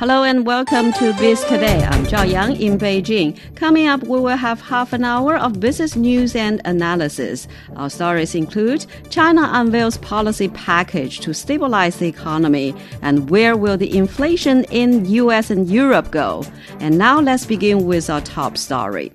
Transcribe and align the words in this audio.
Hello 0.00 0.22
and 0.22 0.46
welcome 0.46 0.94
to 0.94 1.12
Biz 1.18 1.44
Today. 1.44 1.84
I'm 1.84 2.06
Zhao 2.06 2.26
Yang 2.26 2.62
in 2.62 2.78
Beijing. 2.78 3.38
Coming 3.54 3.86
up, 3.86 4.02
we 4.04 4.18
will 4.18 4.34
have 4.34 4.58
half 4.58 4.94
an 4.94 5.04
hour 5.04 5.36
of 5.36 5.60
business 5.60 5.94
news 5.94 6.34
and 6.34 6.62
analysis. 6.64 7.46
Our 7.76 7.90
stories 7.90 8.34
include 8.34 8.86
China 9.10 9.50
unveils 9.52 9.98
policy 9.98 10.48
package 10.48 11.20
to 11.20 11.34
stabilize 11.34 11.98
the 11.98 12.08
economy, 12.08 12.74
and 13.02 13.28
where 13.28 13.58
will 13.58 13.76
the 13.76 13.94
inflation 13.94 14.64
in 14.70 15.04
US 15.04 15.50
and 15.50 15.68
Europe 15.68 16.10
go? 16.10 16.46
And 16.78 16.96
now 16.96 17.20
let's 17.20 17.44
begin 17.44 17.84
with 17.84 18.08
our 18.08 18.22
top 18.22 18.56
story. 18.56 19.12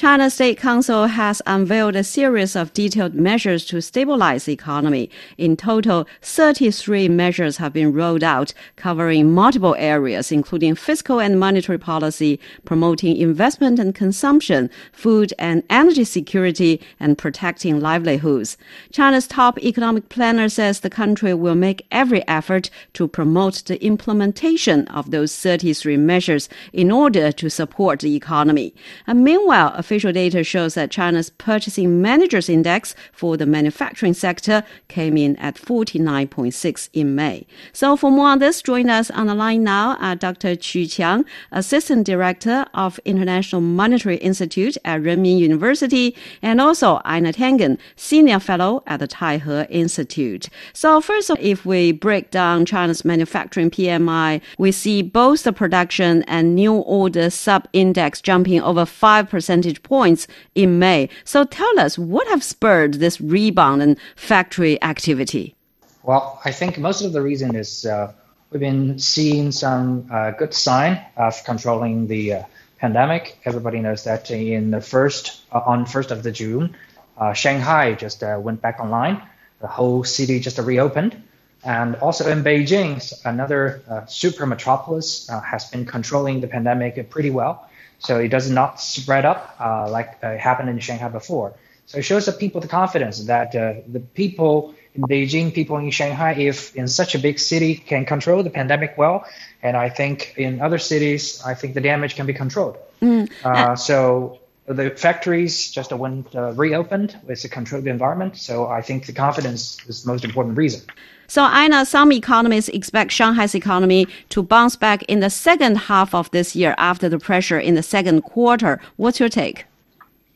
China 0.00 0.30
State 0.30 0.56
Council 0.56 1.08
has 1.08 1.42
unveiled 1.44 1.94
a 1.94 2.02
series 2.02 2.56
of 2.56 2.72
detailed 2.72 3.12
measures 3.12 3.66
to 3.66 3.82
stabilize 3.82 4.46
the 4.46 4.52
economy. 4.54 5.10
In 5.36 5.58
total, 5.58 6.08
33 6.22 7.10
measures 7.10 7.58
have 7.58 7.74
been 7.74 7.92
rolled 7.92 8.24
out, 8.24 8.54
covering 8.76 9.30
multiple 9.30 9.76
areas, 9.78 10.32
including 10.32 10.74
fiscal 10.74 11.20
and 11.20 11.38
monetary 11.38 11.76
policy, 11.76 12.40
promoting 12.64 13.14
investment 13.14 13.78
and 13.78 13.94
consumption, 13.94 14.70
food 14.90 15.34
and 15.38 15.64
energy 15.68 16.04
security, 16.04 16.80
and 16.98 17.18
protecting 17.18 17.78
livelihoods. 17.78 18.56
China's 18.92 19.26
top 19.26 19.58
economic 19.58 20.08
planner 20.08 20.48
says 20.48 20.80
the 20.80 20.88
country 20.88 21.34
will 21.34 21.54
make 21.54 21.86
every 21.90 22.26
effort 22.26 22.70
to 22.94 23.06
promote 23.06 23.62
the 23.66 23.84
implementation 23.84 24.88
of 24.88 25.10
those 25.10 25.36
33 25.36 25.98
measures 25.98 26.48
in 26.72 26.90
order 26.90 27.30
to 27.30 27.50
support 27.50 28.00
the 28.00 28.16
economy. 28.16 28.74
And 29.06 29.22
meanwhile, 29.22 29.82
official 29.90 30.12
data 30.12 30.44
shows 30.44 30.74
that 30.74 30.88
China's 30.88 31.30
purchasing 31.30 32.00
managers 32.00 32.48
index 32.48 32.94
for 33.10 33.36
the 33.36 33.44
manufacturing 33.44 34.14
sector 34.14 34.62
came 34.86 35.16
in 35.16 35.34
at 35.38 35.56
49.6 35.56 36.88
in 36.92 37.16
May. 37.16 37.44
So 37.72 37.96
for 37.96 38.08
more 38.12 38.28
on 38.28 38.38
this, 38.38 38.62
join 38.62 38.88
us 38.88 39.10
on 39.10 39.26
the 39.26 39.34
line 39.34 39.64
now 39.64 39.96
are 39.96 40.14
Dr. 40.14 40.54
Qu 40.54 40.86
Qiang, 40.86 41.24
Assistant 41.50 42.06
Director 42.06 42.66
of 42.72 43.00
International 43.04 43.60
Monetary 43.60 44.18
Institute 44.18 44.78
at 44.84 45.00
Renmin 45.00 45.36
University, 45.36 46.14
and 46.40 46.60
also 46.60 47.00
Einar 47.04 47.32
Tangen, 47.32 47.76
Senior 47.96 48.38
Fellow 48.38 48.84
at 48.86 49.00
the 49.00 49.08
Taihe 49.08 49.66
Institute. 49.70 50.48
So 50.72 51.00
first, 51.00 51.32
if 51.40 51.66
we 51.66 51.90
break 51.90 52.30
down 52.30 52.64
China's 52.64 53.04
manufacturing 53.04 53.72
PMI, 53.72 54.40
we 54.56 54.70
see 54.70 55.02
both 55.02 55.42
the 55.42 55.52
production 55.52 56.22
and 56.28 56.54
new 56.54 56.74
order 56.74 57.28
sub-index 57.28 58.20
jumping 58.20 58.62
over 58.62 58.86
5 58.86 59.28
percentage 59.28 59.69
percentage 59.70 59.82
points 59.82 60.26
in 60.54 60.78
May. 60.78 61.08
So 61.24 61.44
tell 61.44 61.78
us, 61.78 61.98
what 61.98 62.26
have 62.28 62.42
spurred 62.42 62.94
this 62.94 63.20
rebound 63.20 63.82
in 63.82 63.96
factory 64.16 64.82
activity? 64.82 65.54
Well, 66.02 66.40
I 66.44 66.52
think 66.52 66.78
most 66.78 67.02
of 67.02 67.12
the 67.12 67.20
reason 67.20 67.54
is 67.56 67.84
uh, 67.84 68.12
we've 68.50 68.60
been 68.60 68.98
seeing 68.98 69.52
some 69.52 70.08
uh, 70.10 70.32
good 70.32 70.54
sign 70.54 71.00
of 71.16 71.34
controlling 71.44 72.08
the 72.08 72.32
uh, 72.32 72.42
pandemic. 72.78 73.38
Everybody 73.44 73.80
knows 73.80 74.04
that 74.04 74.30
in 74.30 74.70
the 74.70 74.80
first 74.80 75.42
uh, 75.52 75.60
on 75.66 75.86
first 75.86 76.10
of 76.10 76.22
the 76.22 76.32
June, 76.32 76.74
uh, 77.18 77.34
Shanghai 77.34 77.94
just 77.94 78.22
uh, 78.22 78.38
went 78.40 78.60
back 78.62 78.80
online. 78.80 79.20
The 79.60 79.68
whole 79.68 80.04
city 80.04 80.40
just 80.40 80.58
reopened. 80.58 81.14
And 81.62 81.96
also 81.96 82.24
in 82.30 82.42
Beijing, 82.42 83.02
another 83.26 83.82
super 84.08 84.46
metropolis 84.46 85.28
has 85.28 85.68
been 85.70 85.84
controlling 85.84 86.40
the 86.40 86.48
pandemic 86.48 87.10
pretty 87.10 87.28
well. 87.28 87.68
So 88.00 88.18
it 88.18 88.28
does 88.28 88.50
not 88.50 88.80
spread 88.80 89.24
up 89.24 89.56
uh, 89.60 89.88
like 89.88 90.18
uh, 90.22 90.36
happened 90.36 90.68
in 90.68 90.78
Shanghai 90.80 91.08
before. 91.08 91.54
So 91.86 91.98
it 91.98 92.02
shows 92.02 92.26
the 92.26 92.32
people 92.32 92.60
the 92.60 92.68
confidence 92.68 93.24
that 93.24 93.54
uh, 93.54 93.74
the 93.86 94.00
people 94.00 94.74
in 94.94 95.02
Beijing, 95.02 95.54
people 95.54 95.76
in 95.76 95.90
Shanghai, 95.90 96.32
if 96.32 96.74
in 96.74 96.88
such 96.88 97.14
a 97.14 97.18
big 97.18 97.38
city 97.38 97.76
can 97.76 98.04
control 98.04 98.42
the 98.42 98.50
pandemic 98.50 98.98
well, 98.98 99.24
and 99.62 99.76
I 99.76 99.88
think 99.88 100.34
in 100.36 100.60
other 100.60 100.78
cities, 100.78 101.42
I 101.44 101.54
think 101.54 101.74
the 101.74 101.80
damage 101.80 102.16
can 102.16 102.26
be 102.26 102.32
controlled. 102.32 102.76
Mm. 103.00 103.30
Uh, 103.44 103.76
so 103.76 104.39
the 104.74 104.90
factories 104.90 105.70
just 105.70 105.92
went 105.92 106.34
uh, 106.34 106.52
reopened 106.52 107.18
with 107.26 107.44
a 107.44 107.48
controlled 107.48 107.86
environment. 107.86 108.36
So 108.36 108.66
I 108.66 108.82
think 108.82 109.06
the 109.06 109.12
confidence 109.12 109.78
is 109.86 110.02
the 110.02 110.12
most 110.12 110.24
important 110.24 110.56
reason. 110.56 110.82
So 111.26 111.42
I 111.44 111.68
know 111.68 111.84
some 111.84 112.10
economists 112.12 112.68
expect 112.68 113.12
Shanghai's 113.12 113.54
economy 113.54 114.08
to 114.30 114.42
bounce 114.42 114.76
back 114.76 115.02
in 115.04 115.20
the 115.20 115.30
second 115.30 115.76
half 115.76 116.14
of 116.14 116.30
this 116.32 116.56
year 116.56 116.74
after 116.76 117.08
the 117.08 117.18
pressure 117.18 117.58
in 117.58 117.74
the 117.74 117.82
second 117.82 118.22
quarter. 118.22 118.80
What's 118.96 119.20
your 119.20 119.28
take? 119.28 119.64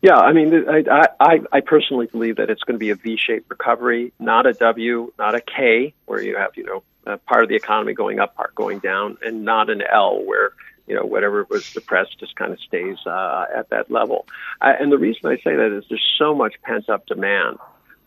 Yeah, 0.02 0.16
I 0.16 0.32
mean, 0.32 0.68
I, 0.68 1.08
I, 1.18 1.40
I 1.50 1.60
personally 1.60 2.06
believe 2.06 2.36
that 2.36 2.50
it's 2.50 2.62
going 2.62 2.74
to 2.74 2.78
be 2.78 2.90
a 2.90 2.94
V-shaped 2.94 3.48
recovery, 3.48 4.12
not 4.18 4.46
a 4.46 4.52
W, 4.52 5.12
not 5.18 5.34
a 5.34 5.40
K, 5.40 5.94
where 6.04 6.20
you 6.20 6.36
have, 6.36 6.50
you 6.56 6.64
know, 6.64 6.82
part 7.26 7.42
of 7.42 7.48
the 7.48 7.56
economy 7.56 7.94
going 7.94 8.20
up, 8.20 8.34
part 8.36 8.54
going 8.54 8.80
down, 8.80 9.16
and 9.24 9.44
not 9.44 9.70
an 9.70 9.82
L, 9.82 10.22
where 10.22 10.52
you 10.86 10.94
know 10.94 11.04
whatever 11.04 11.46
was 11.48 11.72
depressed 11.72 12.18
just 12.18 12.36
kind 12.36 12.52
of 12.52 12.60
stays 12.60 12.98
uh, 13.06 13.46
at 13.54 13.70
that 13.70 13.90
level. 13.90 14.26
I, 14.60 14.72
and 14.72 14.92
the 14.92 14.98
reason 14.98 15.30
I 15.30 15.36
say 15.36 15.56
that 15.56 15.76
is 15.76 15.84
there's 15.88 16.14
so 16.18 16.34
much 16.34 16.54
pent 16.62 16.88
up 16.88 17.06
demand 17.06 17.58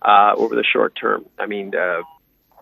uh, 0.02 0.34
over 0.38 0.56
the 0.56 0.64
short 0.64 0.96
term. 0.96 1.26
I 1.40 1.46
mean, 1.46 1.76
uh, 1.76 2.02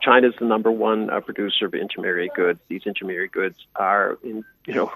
China 0.01 0.27
is 0.27 0.33
the 0.39 0.45
number 0.45 0.71
one 0.71 1.09
uh, 1.09 1.19
producer 1.19 1.65
of 1.65 1.73
intermediate 1.73 2.33
goods. 2.33 2.59
These 2.67 2.83
intermediate 2.85 3.31
goods 3.31 3.57
are, 3.75 4.17
in, 4.23 4.43
you 4.65 4.73
know, 4.73 4.91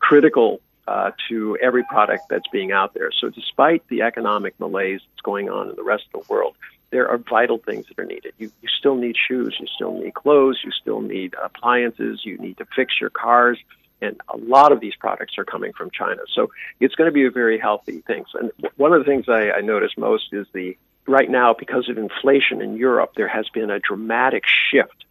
critical 0.00 0.60
uh, 0.86 1.12
to 1.28 1.56
every 1.62 1.84
product 1.84 2.24
that's 2.28 2.48
being 2.48 2.72
out 2.72 2.94
there. 2.94 3.10
So, 3.12 3.28
despite 3.28 3.86
the 3.88 4.02
economic 4.02 4.58
malaise 4.58 5.00
that's 5.10 5.22
going 5.22 5.48
on 5.48 5.70
in 5.70 5.76
the 5.76 5.82
rest 5.82 6.04
of 6.12 6.26
the 6.26 6.32
world, 6.32 6.56
there 6.90 7.08
are 7.08 7.18
vital 7.18 7.58
things 7.58 7.86
that 7.88 7.98
are 7.98 8.06
needed. 8.06 8.32
You, 8.38 8.50
you 8.62 8.68
still 8.78 8.96
need 8.96 9.16
shoes, 9.16 9.56
you 9.60 9.66
still 9.66 9.92
need 9.92 10.14
clothes, 10.14 10.60
you 10.64 10.70
still 10.72 11.00
need 11.00 11.34
appliances, 11.42 12.22
you 12.24 12.38
need 12.38 12.56
to 12.58 12.66
fix 12.74 12.94
your 13.00 13.10
cars, 13.10 13.58
and 14.00 14.20
a 14.28 14.36
lot 14.36 14.72
of 14.72 14.80
these 14.80 14.94
products 14.94 15.38
are 15.38 15.44
coming 15.44 15.72
from 15.72 15.90
China. 15.90 16.22
So, 16.32 16.50
it's 16.80 16.94
going 16.94 17.08
to 17.08 17.12
be 17.12 17.26
a 17.26 17.30
very 17.30 17.58
healthy 17.58 18.00
thing. 18.00 18.24
And 18.34 18.52
one 18.76 18.92
of 18.92 19.00
the 19.00 19.04
things 19.04 19.28
I, 19.28 19.50
I 19.50 19.60
notice 19.60 19.92
most 19.96 20.32
is 20.32 20.46
the 20.52 20.76
right 21.06 21.30
now, 21.30 21.54
because 21.54 21.88
of 21.88 21.98
inflation 21.98 22.60
in 22.60 22.76
Europe, 22.76 23.12
there 23.16 23.28
has 23.28 23.48
been 23.48 23.70
a 23.70 23.80
dramatic 23.80 24.44
shift 24.46 25.04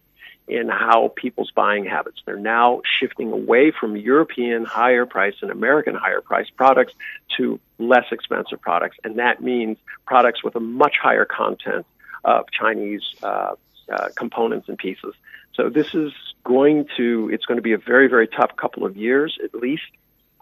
in 0.46 0.68
how 0.68 1.12
people's 1.14 1.50
buying 1.50 1.84
habits. 1.84 2.22
They're 2.24 2.36
now 2.36 2.80
shifting 2.98 3.32
away 3.32 3.70
from 3.70 3.96
European 3.96 4.64
higher 4.64 5.04
price 5.04 5.34
and 5.42 5.50
American 5.50 5.94
higher 5.94 6.22
price 6.22 6.48
products 6.48 6.94
to 7.36 7.60
less 7.78 8.06
expensive 8.10 8.60
products. 8.60 8.96
And 9.04 9.18
that 9.18 9.42
means 9.42 9.76
products 10.06 10.42
with 10.42 10.56
a 10.56 10.60
much 10.60 10.96
higher 11.00 11.26
content 11.26 11.84
of 12.24 12.50
Chinese 12.50 13.02
uh, 13.22 13.54
uh, 13.92 14.08
components 14.16 14.68
and 14.68 14.78
pieces. 14.78 15.14
So 15.58 15.68
this 15.68 15.94
is 15.94 16.12
going 16.44 16.88
to, 16.96 17.28
it's 17.30 17.44
going 17.44 17.58
to 17.58 17.62
be 17.62 17.74
a 17.74 17.78
very, 17.78 18.08
very 18.08 18.26
tough 18.26 18.56
couple 18.56 18.86
of 18.86 18.96
years 18.96 19.36
at 19.44 19.54
least 19.54 19.90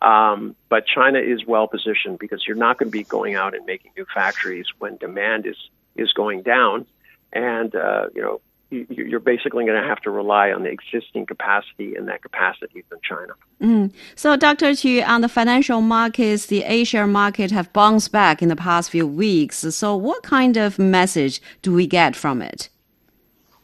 um, 0.02 0.54
but 0.68 0.86
China 0.86 1.18
is 1.18 1.46
well 1.46 1.66
positioned 1.66 2.18
because 2.18 2.44
you're 2.46 2.56
not 2.56 2.78
going 2.78 2.88
to 2.88 2.92
be 2.92 3.04
going 3.04 3.34
out 3.34 3.54
and 3.54 3.64
making 3.64 3.92
new 3.96 4.06
factories 4.14 4.66
when 4.78 4.96
demand 4.96 5.46
is 5.46 5.56
is 5.96 6.12
going 6.12 6.42
down, 6.42 6.86
and 7.32 7.74
uh, 7.74 8.08
you 8.14 8.20
know 8.20 8.40
you're 8.70 9.20
basically 9.20 9.64
going 9.64 9.80
to 9.80 9.88
have 9.88 10.00
to 10.00 10.10
rely 10.10 10.50
on 10.50 10.64
the 10.64 10.68
existing 10.68 11.24
capacity, 11.24 11.94
and 11.94 12.08
that 12.08 12.20
capacity 12.20 12.84
from 12.88 12.98
China. 13.02 13.32
Mm. 13.62 13.92
So, 14.16 14.36
Dr. 14.36 14.74
Qu, 14.74 15.02
on 15.02 15.20
the 15.22 15.28
financial 15.28 15.80
markets, 15.80 16.46
the 16.46 16.64
Asia 16.64 17.06
market 17.06 17.50
have 17.52 17.72
bounced 17.72 18.12
back 18.12 18.42
in 18.42 18.48
the 18.48 18.56
past 18.56 18.90
few 18.90 19.06
weeks. 19.06 19.58
So, 19.74 19.96
what 19.96 20.22
kind 20.22 20.56
of 20.58 20.78
message 20.78 21.40
do 21.62 21.72
we 21.72 21.86
get 21.86 22.14
from 22.14 22.42
it? 22.42 22.68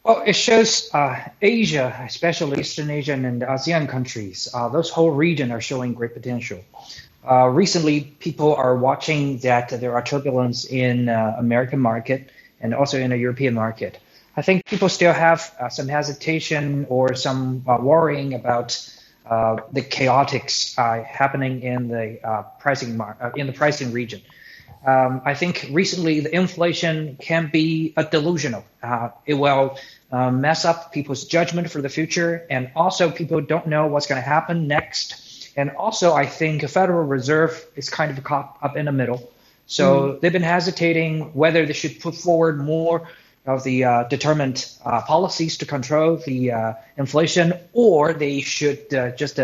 Well, 0.03 0.21
it 0.25 0.33
shows 0.33 0.89
uh, 0.93 1.29
Asia, 1.41 1.97
especially 2.05 2.59
Eastern 2.59 2.89
Asia 2.89 3.13
and 3.13 3.41
ASEAN 3.41 3.87
countries, 3.87 4.49
uh, 4.53 4.67
those 4.67 4.89
whole 4.89 5.11
region 5.11 5.49
are 5.49 5.61
showing 5.61 5.93
great 5.93 6.13
potential. 6.13 6.59
Uh, 7.23 7.47
recently, 7.47 8.01
people 8.19 8.53
are 8.53 8.75
watching 8.75 9.37
that 9.39 9.69
there 9.69 9.93
are 9.93 10.01
turbulence 10.03 10.65
in 10.65 11.07
uh, 11.07 11.35
American 11.37 11.79
market 11.79 12.29
and 12.59 12.73
also 12.73 12.99
in 12.99 13.11
the 13.11 13.17
European 13.17 13.53
market. 13.53 13.97
I 14.35 14.41
think 14.41 14.65
people 14.65 14.89
still 14.89 15.13
have 15.13 15.55
uh, 15.57 15.69
some 15.69 15.87
hesitation 15.87 16.85
or 16.89 17.15
some 17.15 17.63
uh, 17.65 17.77
worrying 17.79 18.33
about 18.33 18.77
the 19.71 19.81
chaotics 19.81 20.75
happening 21.05 21.63
in 21.63 21.87
the 21.87 22.19
pricing 22.59 22.97
mar- 22.97 23.31
in 23.37 23.47
the 23.47 23.53
pricing 23.53 23.93
region. 23.93 24.21
Um, 24.85 25.21
I 25.23 25.33
think 25.33 25.67
recently 25.71 26.19
the 26.19 26.35
inflation 26.35 27.17
can 27.19 27.49
be 27.51 27.93
a 27.95 28.03
delusional. 28.03 28.65
Uh, 28.81 29.09
it 29.25 29.35
will 29.35 29.77
uh, 30.11 30.29
mess 30.29 30.65
up 30.65 30.91
people's 30.91 31.25
judgment 31.25 31.71
for 31.71 31.81
the 31.81 31.89
future, 31.89 32.45
and 32.49 32.69
also 32.75 33.09
people 33.09 33.39
don't 33.41 33.67
know 33.67 33.87
what's 33.87 34.07
going 34.07 34.21
to 34.21 34.27
happen 34.27 34.67
next. 34.67 35.51
And 35.55 35.69
also, 35.71 36.13
I 36.13 36.25
think 36.25 36.61
the 36.61 36.67
Federal 36.67 37.03
Reserve 37.03 37.65
is 37.75 37.89
kind 37.89 38.15
of 38.15 38.23
caught 38.23 38.57
up 38.61 38.75
in 38.75 38.85
the 38.85 38.91
middle. 38.91 39.31
So 39.67 39.85
mm. 39.85 40.21
they've 40.21 40.33
been 40.33 40.41
hesitating 40.41 41.33
whether 41.33 41.65
they 41.65 41.73
should 41.73 41.99
put 42.01 42.15
forward 42.15 42.59
more 42.59 43.07
of 43.45 43.63
the 43.63 43.83
uh, 43.83 44.03
determined 44.05 44.69
uh, 44.83 45.01
policies 45.01 45.57
to 45.57 45.65
control 45.65 46.17
the 46.17 46.51
uh, 46.51 46.73
inflation, 46.97 47.53
or 47.73 48.13
they 48.13 48.41
should 48.41 48.93
uh, 48.93 49.11
just 49.11 49.39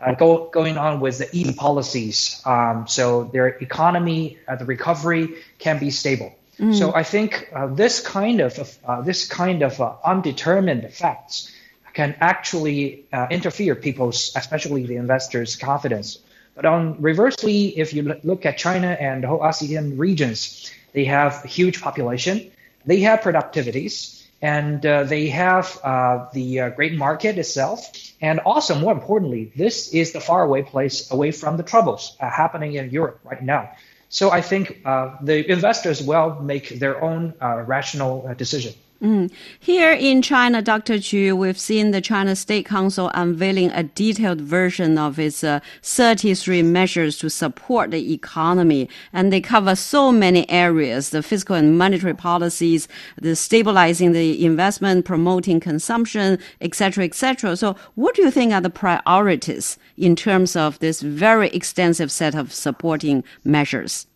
uh, 0.00 0.14
go, 0.14 0.48
going 0.48 0.76
on 0.76 1.00
with 1.00 1.18
the 1.18 1.28
easy 1.32 1.54
policies, 1.54 2.42
um, 2.44 2.86
so 2.86 3.24
their 3.24 3.48
economy, 3.48 4.38
uh, 4.46 4.56
the 4.56 4.64
recovery 4.64 5.36
can 5.58 5.78
be 5.78 5.90
stable. 5.90 6.34
Mm. 6.58 6.74
So 6.74 6.94
I 6.94 7.02
think 7.02 7.50
uh, 7.54 7.66
this 7.66 8.00
kind 8.00 8.40
of 8.40 8.78
uh, 8.84 9.02
this 9.02 9.28
kind 9.28 9.62
of 9.62 9.80
uh, 9.80 9.94
undetermined 10.04 10.84
effects 10.84 11.52
can 11.92 12.14
actually 12.20 13.04
uh, 13.12 13.26
interfere 13.30 13.74
people's, 13.74 14.32
especially 14.36 14.86
the 14.86 14.96
investors' 14.96 15.56
confidence. 15.56 16.18
But 16.54 16.64
on 16.64 17.00
reversely, 17.00 17.78
if 17.78 17.92
you 17.92 18.02
look 18.22 18.46
at 18.46 18.58
China 18.58 18.88
and 18.88 19.22
the 19.22 19.28
whole 19.28 19.40
ASEAN 19.40 19.98
regions, 19.98 20.70
they 20.92 21.04
have 21.04 21.44
a 21.44 21.48
huge 21.48 21.80
population, 21.82 22.50
they 22.86 23.00
have 23.00 23.20
productivities, 23.20 24.15
and 24.42 24.84
uh, 24.84 25.04
they 25.04 25.28
have 25.28 25.78
uh, 25.82 26.26
the 26.32 26.60
uh, 26.60 26.68
great 26.70 26.94
market 26.94 27.38
itself. 27.38 27.90
And 28.20 28.40
also, 28.40 28.74
more 28.78 28.92
importantly, 28.92 29.52
this 29.56 29.92
is 29.92 30.12
the 30.12 30.20
faraway 30.20 30.62
place 30.62 31.10
away 31.10 31.32
from 31.32 31.56
the 31.56 31.62
troubles 31.62 32.16
uh, 32.20 32.30
happening 32.30 32.74
in 32.74 32.90
Europe 32.90 33.20
right 33.24 33.42
now. 33.42 33.70
So 34.08 34.30
I 34.30 34.40
think 34.40 34.80
uh, 34.84 35.16
the 35.20 35.50
investors 35.50 36.02
will 36.02 36.40
make 36.40 36.68
their 36.78 37.02
own 37.02 37.34
uh, 37.40 37.62
rational 37.62 38.34
decision. 38.36 38.74
Mm. 39.02 39.30
Here 39.60 39.92
in 39.92 40.22
China, 40.22 40.62
Dr. 40.62 40.98
Qu, 40.98 41.36
we've 41.36 41.58
seen 41.58 41.90
the 41.90 42.00
China 42.00 42.34
State 42.34 42.64
Council 42.64 43.10
unveiling 43.12 43.70
a 43.72 43.82
detailed 43.82 44.40
version 44.40 44.96
of 44.96 45.18
its 45.18 45.44
uh, 45.44 45.60
33 45.82 46.62
measures 46.62 47.18
to 47.18 47.28
support 47.28 47.90
the 47.90 48.14
economy. 48.14 48.88
And 49.12 49.30
they 49.30 49.42
cover 49.42 49.76
so 49.76 50.10
many 50.12 50.48
areas, 50.48 51.10
the 51.10 51.22
fiscal 51.22 51.56
and 51.56 51.76
monetary 51.76 52.14
policies, 52.14 52.88
the 53.20 53.36
stabilizing 53.36 54.12
the 54.12 54.42
investment, 54.42 55.04
promoting 55.04 55.60
consumption, 55.60 56.38
etc., 56.62 57.04
etc. 57.04 57.54
So 57.56 57.76
what 57.96 58.14
do 58.14 58.22
you 58.22 58.30
think 58.30 58.54
are 58.54 58.62
the 58.62 58.70
priorities 58.70 59.78
in 59.98 60.16
terms 60.16 60.56
of 60.56 60.78
this 60.78 61.02
very 61.02 61.50
extensive 61.50 62.10
set 62.10 62.34
of 62.34 62.50
supporting 62.50 63.24
measures? 63.44 64.06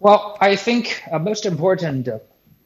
Well, 0.00 0.36
I 0.40 0.56
think 0.56 1.00
uh, 1.12 1.20
most 1.20 1.46
important 1.46 2.08
uh, 2.08 2.18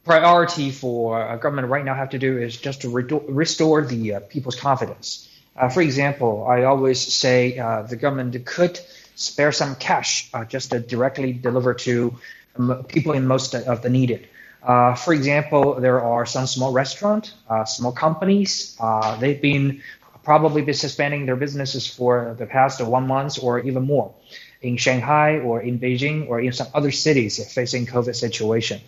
priority 0.08 0.70
for 0.70 1.20
a 1.34 1.36
government 1.36 1.68
right 1.68 1.84
now 1.84 1.94
have 1.94 2.10
to 2.10 2.18
do 2.18 2.38
is 2.38 2.56
just 2.56 2.80
to 2.80 2.88
re- 2.88 3.20
restore 3.28 3.84
the 3.84 4.14
uh, 4.14 4.20
people's 4.20 4.56
confidence. 4.56 5.28
Uh, 5.54 5.68
for 5.68 5.82
example, 5.82 6.46
I 6.48 6.64
always 6.64 6.98
say 6.98 7.58
uh, 7.58 7.82
the 7.82 7.96
government 7.96 8.34
could 8.46 8.80
spare 9.16 9.52
some 9.52 9.74
cash 9.76 10.30
uh, 10.32 10.46
just 10.46 10.70
to 10.70 10.80
directly 10.80 11.32
deliver 11.34 11.74
to 11.74 12.16
um, 12.56 12.84
people 12.84 13.12
in 13.12 13.26
most 13.26 13.54
of 13.54 13.82
the 13.82 13.90
needed. 13.90 14.26
Uh, 14.62 14.94
for 14.94 15.12
example, 15.12 15.74
there 15.74 16.00
are 16.00 16.24
some 16.24 16.46
small 16.46 16.72
restaurants, 16.72 17.34
uh, 17.50 17.64
small 17.64 17.92
companies. 17.92 18.76
they've 19.20 19.42
been 19.42 19.82
probably 20.24 20.62
been 20.62 20.74
suspending 20.74 21.26
their 21.26 21.36
businesses 21.36 21.86
for 21.86 22.34
the 22.38 22.46
past 22.46 22.80
one 22.80 23.06
month 23.06 23.38
or 23.42 23.60
even 23.60 23.82
more 23.84 24.12
in 24.60 24.76
Shanghai 24.76 25.38
or 25.38 25.60
in 25.60 25.78
Beijing 25.78 26.28
or 26.28 26.40
in 26.40 26.52
some 26.52 26.66
other 26.74 26.90
cities 26.90 27.32
facing 27.52 27.86
COVID 27.86 28.14
situation. 28.14 28.80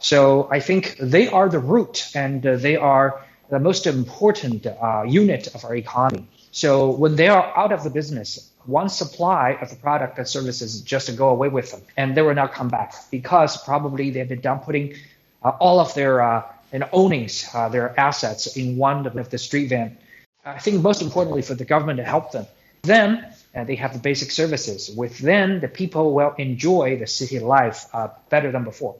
So 0.00 0.48
I 0.50 0.60
think 0.60 0.96
they 0.98 1.28
are 1.28 1.48
the 1.48 1.58
root 1.58 2.10
and 2.14 2.46
uh, 2.46 2.56
they 2.56 2.76
are 2.76 3.24
the 3.50 3.58
most 3.58 3.86
important 3.86 4.66
uh, 4.66 5.04
unit 5.06 5.54
of 5.54 5.64
our 5.64 5.74
economy. 5.74 6.26
So 6.50 6.90
when 6.90 7.16
they 7.16 7.28
are 7.28 7.56
out 7.56 7.72
of 7.72 7.82
the 7.82 7.90
business, 7.90 8.50
one 8.66 8.88
supply 8.88 9.52
of 9.62 9.70
the 9.70 9.76
product 9.76 10.18
and 10.18 10.28
services 10.28 10.82
just 10.82 11.14
go 11.16 11.30
away 11.30 11.48
with 11.48 11.70
them, 11.72 11.82
and 11.96 12.14
they 12.14 12.22
will 12.22 12.34
not 12.34 12.52
come 12.52 12.68
back 12.68 12.94
because 13.10 13.62
probably 13.64 14.10
they've 14.10 14.28
been 14.28 14.40
done 14.40 14.60
putting 14.60 14.94
uh, 15.42 15.50
all 15.60 15.80
of 15.80 15.94
their 15.94 16.20
uh, 16.20 16.42
know, 16.72 16.88
ownings, 16.92 17.48
uh, 17.54 17.68
their 17.68 17.98
assets 17.98 18.56
in 18.56 18.76
one 18.76 19.06
of 19.06 19.30
the 19.30 19.38
street 19.38 19.68
van. 19.68 19.96
I 20.44 20.58
think 20.58 20.82
most 20.82 21.00
importantly 21.02 21.42
for 21.42 21.54
the 21.54 21.64
government 21.64 21.98
to 21.98 22.04
help 22.04 22.32
them. 22.32 22.46
Then 22.82 23.24
they 23.66 23.74
have 23.76 23.92
the 23.92 23.98
basic 23.98 24.30
services. 24.30 24.90
With 24.94 25.18
them, 25.18 25.60
the 25.60 25.68
people 25.68 26.14
will 26.14 26.34
enjoy 26.38 26.98
the 26.98 27.06
city 27.06 27.40
life 27.40 27.86
uh, 27.92 28.08
better 28.28 28.52
than 28.52 28.64
before. 28.64 28.96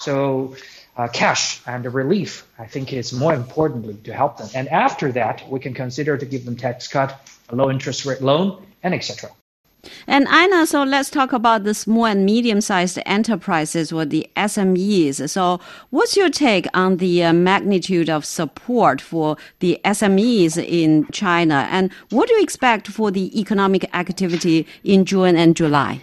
So 0.00 0.56
uh, 0.96 1.08
cash 1.08 1.60
and 1.66 1.84
relief, 1.92 2.46
I 2.58 2.66
think, 2.66 2.92
it's 2.92 3.12
more 3.12 3.34
importantly 3.34 3.96
to 4.04 4.12
help 4.12 4.38
them. 4.38 4.48
And 4.54 4.68
after 4.68 5.12
that, 5.12 5.48
we 5.48 5.60
can 5.60 5.74
consider 5.74 6.16
to 6.16 6.26
give 6.26 6.44
them 6.44 6.56
tax 6.56 6.88
cut, 6.88 7.28
a 7.50 7.56
low 7.56 7.70
interest 7.70 8.06
rate 8.06 8.22
loan, 8.22 8.66
and 8.82 8.94
etc. 8.94 9.30
And 10.06 10.26
Einar, 10.28 10.66
so 10.66 10.82
let's 10.84 11.10
talk 11.10 11.32
about 11.32 11.64
the 11.64 11.72
small 11.72 12.06
and 12.06 12.26
medium-sized 12.26 12.98
enterprises 13.06 13.92
or 13.92 14.04
the 14.04 14.26
SMEs. 14.36 15.28
So 15.30 15.60
what's 15.90 16.16
your 16.16 16.28
take 16.28 16.66
on 16.74 16.98
the 16.98 17.24
uh, 17.24 17.32
magnitude 17.32 18.10
of 18.10 18.24
support 18.24 19.00
for 19.00 19.36
the 19.60 19.80
SMEs 19.84 20.62
in 20.62 21.06
China? 21.12 21.66
And 21.70 21.92
what 22.10 22.28
do 22.28 22.34
you 22.34 22.42
expect 22.42 22.88
for 22.88 23.10
the 23.10 23.38
economic 23.38 23.88
activity 23.94 24.66
in 24.84 25.04
June 25.04 25.36
and 25.36 25.56
July? 25.56 26.02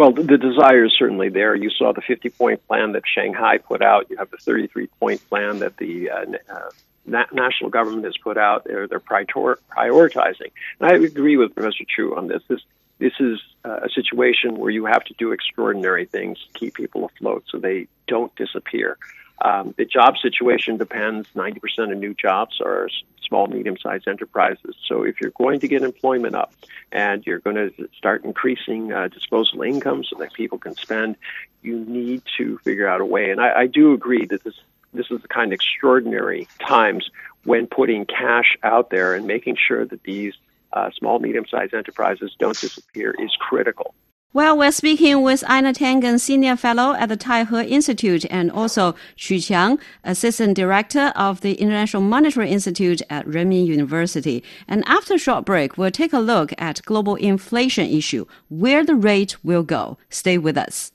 Well, 0.00 0.12
the, 0.12 0.22
the 0.22 0.38
desire 0.38 0.86
is 0.86 0.94
certainly 0.98 1.28
there. 1.28 1.54
You 1.54 1.68
saw 1.68 1.92
the 1.92 2.00
50 2.00 2.30
point 2.30 2.66
plan 2.66 2.92
that 2.92 3.02
Shanghai 3.06 3.58
put 3.58 3.82
out. 3.82 4.08
You 4.08 4.16
have 4.16 4.30
the 4.30 4.38
33 4.38 4.86
point 4.98 5.28
plan 5.28 5.58
that 5.58 5.76
the 5.76 6.08
uh, 6.08 6.24
uh, 6.50 6.70
na- 7.04 7.26
national 7.34 7.68
government 7.68 8.06
has 8.06 8.16
put 8.16 8.38
out. 8.38 8.64
They're, 8.64 8.86
they're 8.88 8.98
prior- 8.98 9.26
prioritizing. 9.26 10.52
And 10.80 10.90
I 10.90 10.94
agree 10.94 11.36
with 11.36 11.54
Professor 11.54 11.84
Qu 11.94 12.16
on 12.16 12.28
this. 12.28 12.42
This, 12.48 12.62
this 12.96 13.12
is 13.20 13.42
uh, 13.62 13.80
a 13.82 13.90
situation 13.90 14.56
where 14.56 14.70
you 14.70 14.86
have 14.86 15.04
to 15.04 15.14
do 15.18 15.32
extraordinary 15.32 16.06
things 16.06 16.38
to 16.50 16.58
keep 16.58 16.76
people 16.76 17.04
afloat 17.04 17.44
so 17.50 17.58
they 17.58 17.86
don't 18.06 18.34
disappear. 18.36 18.96
Um, 19.40 19.74
the 19.76 19.84
job 19.84 20.16
situation 20.18 20.76
depends. 20.76 21.28
90% 21.34 21.92
of 21.92 21.98
new 21.98 22.14
jobs 22.14 22.60
are 22.60 22.88
small, 23.26 23.46
medium 23.46 23.76
sized 23.78 24.06
enterprises. 24.08 24.76
So 24.86 25.02
if 25.02 25.20
you're 25.20 25.30
going 25.30 25.60
to 25.60 25.68
get 25.68 25.82
employment 25.82 26.34
up 26.34 26.52
and 26.92 27.24
you're 27.26 27.38
going 27.38 27.56
to 27.56 27.88
start 27.96 28.24
increasing 28.24 28.92
uh, 28.92 29.08
disposable 29.08 29.62
income 29.62 30.04
so 30.04 30.16
that 30.18 30.32
people 30.34 30.58
can 30.58 30.74
spend, 30.74 31.16
you 31.62 31.78
need 31.78 32.22
to 32.38 32.58
figure 32.58 32.88
out 32.88 33.00
a 33.00 33.04
way. 33.04 33.30
And 33.30 33.40
I, 33.40 33.60
I 33.60 33.66
do 33.66 33.92
agree 33.92 34.26
that 34.26 34.44
this 34.44 34.54
this 34.92 35.06
is 35.10 35.22
the 35.22 35.28
kind 35.28 35.52
of 35.52 35.52
extraordinary 35.52 36.48
times 36.58 37.10
when 37.44 37.68
putting 37.68 38.06
cash 38.06 38.56
out 38.64 38.90
there 38.90 39.14
and 39.14 39.24
making 39.24 39.56
sure 39.56 39.84
that 39.84 40.02
these 40.02 40.34
uh, 40.72 40.90
small, 40.98 41.20
medium 41.20 41.46
sized 41.48 41.74
enterprises 41.74 42.34
don't 42.38 42.58
disappear 42.58 43.14
is 43.18 43.30
critical. 43.38 43.94
Well, 44.32 44.56
we're 44.56 44.70
speaking 44.70 45.22
with 45.22 45.42
Einar 45.48 45.72
Tangen, 45.72 46.20
Senior 46.20 46.54
Fellow 46.54 46.94
at 46.94 47.08
the 47.08 47.16
Taihe 47.16 47.68
Institute, 47.68 48.24
and 48.30 48.52
also 48.52 48.92
Qu 49.16 49.38
Qiang, 49.38 49.80
Assistant 50.04 50.54
Director 50.54 51.12
of 51.16 51.40
the 51.40 51.54
International 51.54 52.00
Monetary 52.00 52.48
Institute 52.48 53.02
at 53.10 53.26
Renmin 53.26 53.66
University. 53.66 54.44
And 54.68 54.84
after 54.86 55.14
a 55.14 55.18
short 55.18 55.44
break, 55.44 55.76
we'll 55.76 55.90
take 55.90 56.12
a 56.12 56.20
look 56.20 56.52
at 56.58 56.80
global 56.84 57.16
inflation 57.16 57.90
issue, 57.90 58.24
where 58.48 58.84
the 58.84 58.94
rate 58.94 59.36
will 59.42 59.64
go. 59.64 59.98
Stay 60.10 60.38
with 60.38 60.56
us. 60.56 60.92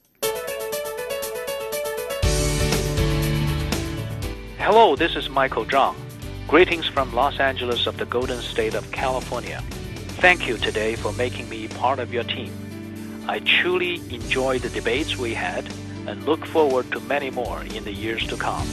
Hello, 4.60 4.96
this 4.96 5.18
is 5.18 5.30
Michael 5.30 5.65
Zhang. 5.65 5.98
Greetings 6.48 6.88
from 6.88 7.13
Los 7.13 7.38
Angeles 7.42 7.86
of 7.86 7.98
the 7.98 8.06
Golden 8.06 8.39
State 8.39 8.75
of 8.75 8.89
California. 8.94 9.62
Thank 10.24 10.48
you 10.48 10.56
today 10.56 10.96
for 10.96 11.12
making 11.12 11.50
me 11.50 11.68
part 11.68 12.00
of 12.00 12.13
your 12.13 12.24
team. 12.24 12.65
I 13.27 13.39
truly 13.39 13.96
enjoyed 14.12 14.62
the 14.62 14.70
debates 14.70 15.17
we 15.17 15.34
had 15.34 15.65
and 16.05 16.24
look 16.25 16.46
forward 16.46 16.91
to 16.91 17.00
many 17.01 17.32
more 17.32 17.63
in 17.63 17.84
the 17.84 17.91
years 17.91 18.25
to 18.27 18.38
come. 18.38 18.67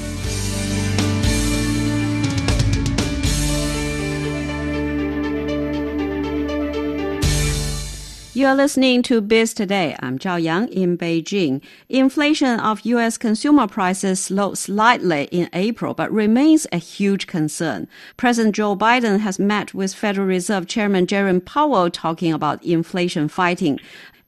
You 8.35 8.47
are 8.47 8.55
listening 8.55 9.03
to 9.05 9.21
Biz 9.21 9.55
Today. 9.55 9.95
I'm 10.01 10.19
Zhao 10.19 10.43
Yang 10.43 10.69
in 10.69 10.99
Beijing. 10.99 11.63
Inflation 11.89 12.61
of 12.61 12.81
U.S. 12.81 13.19
consumer 13.19 13.67
prices 13.67 14.21
slowed 14.21 14.59
slightly 14.59 15.29
in 15.31 15.49
April, 15.53 15.93
but 15.95 16.11
remains 16.11 16.67
a 16.73 16.79
huge 16.79 17.27
concern. 17.27 17.89
President 18.17 18.55
Joe 18.55 18.75
Biden 18.75 19.21
has 19.21 19.39
met 19.39 19.75
with 19.75 19.95
Federal 19.95 20.27
Reserve 20.27 20.67
Chairman 20.67 21.07
Jerome 21.07 21.43
Powell 21.43 21.91
talking 21.91 22.33
about 22.33 22.65
inflation 22.65 23.29
fighting. 23.29 23.79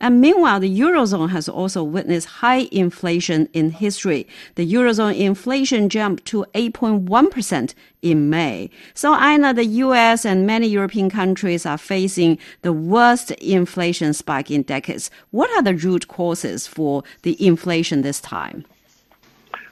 And 0.01 0.21
meanwhile, 0.21 0.61
the 0.61 0.81
Eurozone 0.81 1.31
has 1.31 1.49
also 1.49 1.83
witnessed 1.83 2.27
high 2.27 2.69
inflation 2.73 3.49
in 3.53 3.71
history. 3.71 4.27
The 4.57 4.71
Eurozone 4.71 5.17
inflation 5.17 5.89
jumped 5.89 6.25
to 6.27 6.45
8.1% 6.55 7.75
in 8.03 8.29
May. 8.29 8.71
So, 8.93 9.15
Einar, 9.15 9.55
the 9.55 9.65
US 9.65 10.27
and 10.27 10.47
many 10.47 10.67
European 10.67 11.09
countries 11.11 11.65
are 11.65 11.79
facing 11.79 12.39
the 12.63 12.73
worst 12.73 13.31
inflation 13.33 14.13
spike 14.13 14.51
in 14.51 14.63
decades. 14.63 15.11
What 15.31 15.51
are 15.51 15.63
the 15.63 15.75
root 15.75 16.09
causes 16.09 16.67
for 16.67 17.03
the 17.23 17.35
inflation 17.45 18.03
this 18.03 18.21
time? 18.21 18.65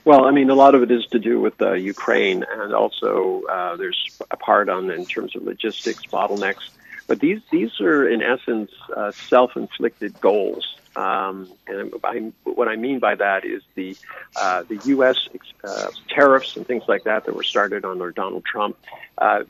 Well, 0.04 0.24
I 0.24 0.32
mean, 0.32 0.50
a 0.50 0.54
lot 0.54 0.74
of 0.74 0.82
it 0.82 0.90
is 0.90 1.06
to 1.12 1.18
do 1.18 1.40
with 1.40 1.60
uh, 1.62 1.72
Ukraine, 1.74 2.44
and 2.56 2.74
also 2.74 3.42
uh, 3.48 3.76
there's 3.76 4.18
a 4.32 4.36
part 4.36 4.68
on 4.68 4.90
in 4.90 5.04
terms 5.06 5.36
of 5.36 5.44
logistics 5.44 6.04
bottlenecks. 6.06 6.70
But 7.12 7.20
these 7.20 7.42
these 7.50 7.78
are 7.78 8.08
in 8.08 8.22
essence 8.22 8.70
uh, 8.96 9.10
self-inflicted 9.12 10.18
goals. 10.22 10.78
Um, 10.96 11.46
and 11.66 12.32
what 12.44 12.68
I 12.68 12.76
mean 12.76 13.00
by 13.00 13.16
that 13.16 13.44
is 13.44 13.62
the 13.74 13.98
uh, 14.34 14.62
the 14.62 14.80
U.S. 14.86 15.28
Uh, 15.62 15.88
tariffs 16.08 16.56
and 16.56 16.66
things 16.66 16.84
like 16.88 17.04
that 17.04 17.26
that 17.26 17.36
were 17.36 17.42
started 17.42 17.84
under 17.84 18.12
Donald 18.12 18.46
Trump 18.46 18.78
uh, 19.18 19.42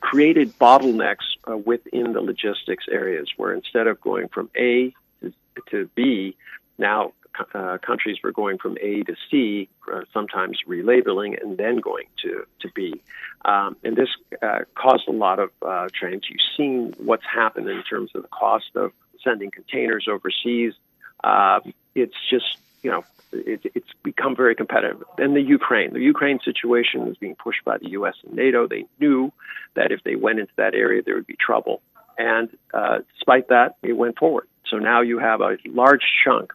created 0.00 0.58
bottlenecks 0.58 1.26
uh, 1.46 1.58
within 1.58 2.14
the 2.14 2.22
logistics 2.22 2.86
areas 2.90 3.28
where 3.36 3.52
instead 3.52 3.86
of 3.86 4.00
going 4.00 4.28
from 4.28 4.48
A 4.56 4.94
to, 5.20 5.32
to 5.72 5.90
B, 5.94 6.34
now 6.78 7.12
uh, 7.54 7.78
countries 7.78 8.18
were 8.22 8.32
going 8.32 8.58
from 8.58 8.76
A 8.80 9.02
to 9.02 9.14
C, 9.30 9.68
uh, 9.92 10.02
sometimes 10.12 10.60
relabeling 10.66 11.40
and 11.40 11.56
then 11.56 11.78
going 11.78 12.06
to, 12.22 12.46
to 12.60 12.68
B. 12.74 13.00
Um, 13.44 13.76
and 13.84 13.96
this 13.96 14.08
uh, 14.42 14.60
caused 14.74 15.08
a 15.08 15.12
lot 15.12 15.38
of 15.38 15.50
uh, 15.62 15.88
trains. 15.92 16.24
You've 16.28 16.40
seen 16.56 16.94
what's 16.98 17.24
happened 17.24 17.68
in 17.68 17.82
terms 17.82 18.10
of 18.14 18.22
the 18.22 18.28
cost 18.28 18.70
of 18.74 18.92
sending 19.22 19.50
containers 19.50 20.06
overseas. 20.08 20.74
Um, 21.22 21.72
it's 21.94 22.16
just, 22.30 22.58
you 22.82 22.90
know, 22.90 23.04
it, 23.32 23.60
it's 23.74 23.90
become 24.02 24.36
very 24.36 24.54
competitive. 24.54 25.02
Then 25.16 25.34
the 25.34 25.42
Ukraine. 25.42 25.92
The 25.92 26.00
Ukraine 26.00 26.40
situation 26.40 27.06
was 27.06 27.16
being 27.16 27.34
pushed 27.34 27.64
by 27.64 27.78
the 27.78 27.90
U.S. 27.90 28.14
and 28.24 28.34
NATO. 28.34 28.66
They 28.66 28.86
knew 29.00 29.32
that 29.74 29.92
if 29.92 30.02
they 30.04 30.16
went 30.16 30.38
into 30.38 30.52
that 30.56 30.74
area, 30.74 31.02
there 31.02 31.14
would 31.14 31.26
be 31.26 31.36
trouble. 31.36 31.82
And 32.16 32.48
uh, 32.72 32.98
despite 33.14 33.48
that, 33.48 33.76
they 33.82 33.92
went 33.92 34.18
forward. 34.18 34.46
So 34.70 34.78
now 34.78 35.02
you 35.02 35.18
have 35.18 35.40
a 35.40 35.56
large 35.66 36.02
chunk 36.24 36.52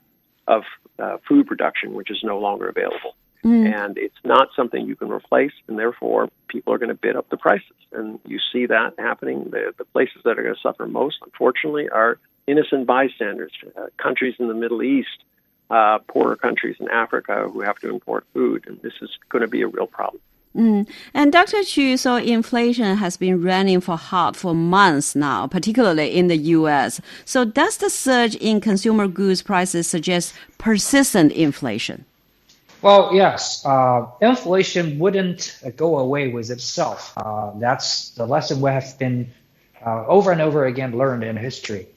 of 0.49 0.63
uh, 0.97 1.17
food 1.27 1.47
production 1.47 1.93
which 1.93 2.11
is 2.11 2.19
no 2.23 2.39
longer 2.39 2.67
available. 2.67 3.15
Mm. 3.43 3.73
And 3.73 3.97
it's 3.97 4.17
not 4.25 4.49
something 4.53 4.85
you 4.85 4.97
can 4.97 5.09
replace, 5.09 5.53
and 5.67 5.79
therefore 5.79 6.29
people 6.49 6.73
are 6.73 6.77
going 6.77 6.89
to 6.89 6.95
bid 6.95 7.15
up 7.15 7.29
the 7.29 7.37
prices. 7.37 7.77
And 7.93 8.19
you 8.25 8.37
see 8.51 8.65
that 8.65 8.95
happening. 8.97 9.45
The, 9.49 9.73
the 9.77 9.85
places 9.85 10.21
that 10.25 10.37
are 10.37 10.43
going 10.43 10.55
to 10.55 10.61
suffer 10.61 10.85
most, 10.85 11.19
unfortunately, 11.23 11.87
are 11.87 12.19
innocent 12.47 12.85
bystanders, 12.85 13.53
uh, 13.77 13.87
countries 13.95 14.35
in 14.39 14.49
the 14.49 14.53
Middle 14.53 14.83
East, 14.83 15.23
uh, 15.69 15.99
poorer 15.99 16.35
countries 16.35 16.75
in 16.81 16.89
Africa 16.89 17.47
who 17.49 17.61
have 17.61 17.77
to 17.79 17.89
import 17.89 18.25
food. 18.33 18.65
And 18.67 18.81
this 18.81 18.93
is 19.01 19.09
going 19.29 19.43
to 19.43 19.47
be 19.47 19.61
a 19.61 19.67
real 19.67 19.87
problem. 19.87 20.21
Mm. 20.55 20.87
And 21.13 21.31
Dr. 21.31 21.61
Qu, 21.63 21.97
so 21.97 22.15
inflation 22.15 22.97
has 22.97 23.17
been 23.17 23.41
running 23.41 23.81
for 23.81 23.97
hot 23.97 24.35
for 24.35 24.55
months 24.55 25.15
now, 25.15 25.45
particularly 25.47 26.15
in 26.15 26.27
the 26.27 26.37
U.S. 26.37 26.99
So 27.23 27.45
does 27.45 27.77
the 27.77 27.89
surge 27.89 28.35
in 28.35 28.59
consumer 28.59 29.07
goods 29.07 29.43
prices 29.43 29.87
suggest 29.87 30.33
persistent 30.57 31.31
inflation? 31.33 32.05
Well, 32.81 33.13
yes. 33.13 33.63
Uh, 33.65 34.07
inflation 34.21 34.97
wouldn't 34.99 35.59
go 35.75 35.99
away 35.99 36.29
with 36.29 36.49
itself. 36.49 37.13
Uh, 37.15 37.51
that's 37.59 38.11
the 38.11 38.25
lesson 38.25 38.61
we 38.61 38.71
have 38.71 38.97
been 38.97 39.31
uh, 39.85 40.05
over 40.07 40.31
and 40.31 40.41
over 40.41 40.65
again 40.65 40.97
learned 40.97 41.23
in 41.23 41.37
history. 41.37 41.87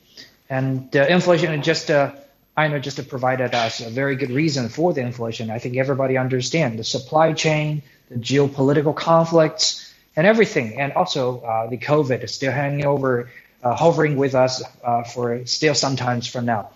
And 0.50 0.94
inflation 0.94 1.54
is 1.54 1.64
just 1.64 1.88
a 1.88 2.14
I 2.56 2.68
know 2.68 2.78
just 2.78 3.08
provided 3.08 3.54
us 3.54 3.80
a 3.80 3.88
very 3.88 4.16
good 4.16 4.30
reason 4.30 4.68
for 4.68 4.92
the 4.92 5.00
inflation. 5.00 5.50
I 5.50 5.58
think 5.58 5.76
everybody 5.76 6.18
understands 6.18 6.76
the 6.76 6.84
supply 6.84 7.32
chain, 7.32 7.82
the 8.10 8.16
geopolitical 8.16 8.94
conflicts, 8.94 9.94
and 10.16 10.26
everything. 10.26 10.78
And 10.78 10.92
also 10.92 11.40
uh, 11.40 11.68
the 11.68 11.78
COVID 11.78 12.22
is 12.22 12.34
still 12.34 12.52
hanging 12.52 12.84
over, 12.84 13.30
uh, 13.62 13.74
hovering 13.74 14.16
with 14.16 14.34
us 14.34 14.62
uh, 14.84 15.02
for 15.04 15.46
still 15.46 15.74
sometimes 15.74 16.26
from 16.26 16.44
now. 16.44 16.70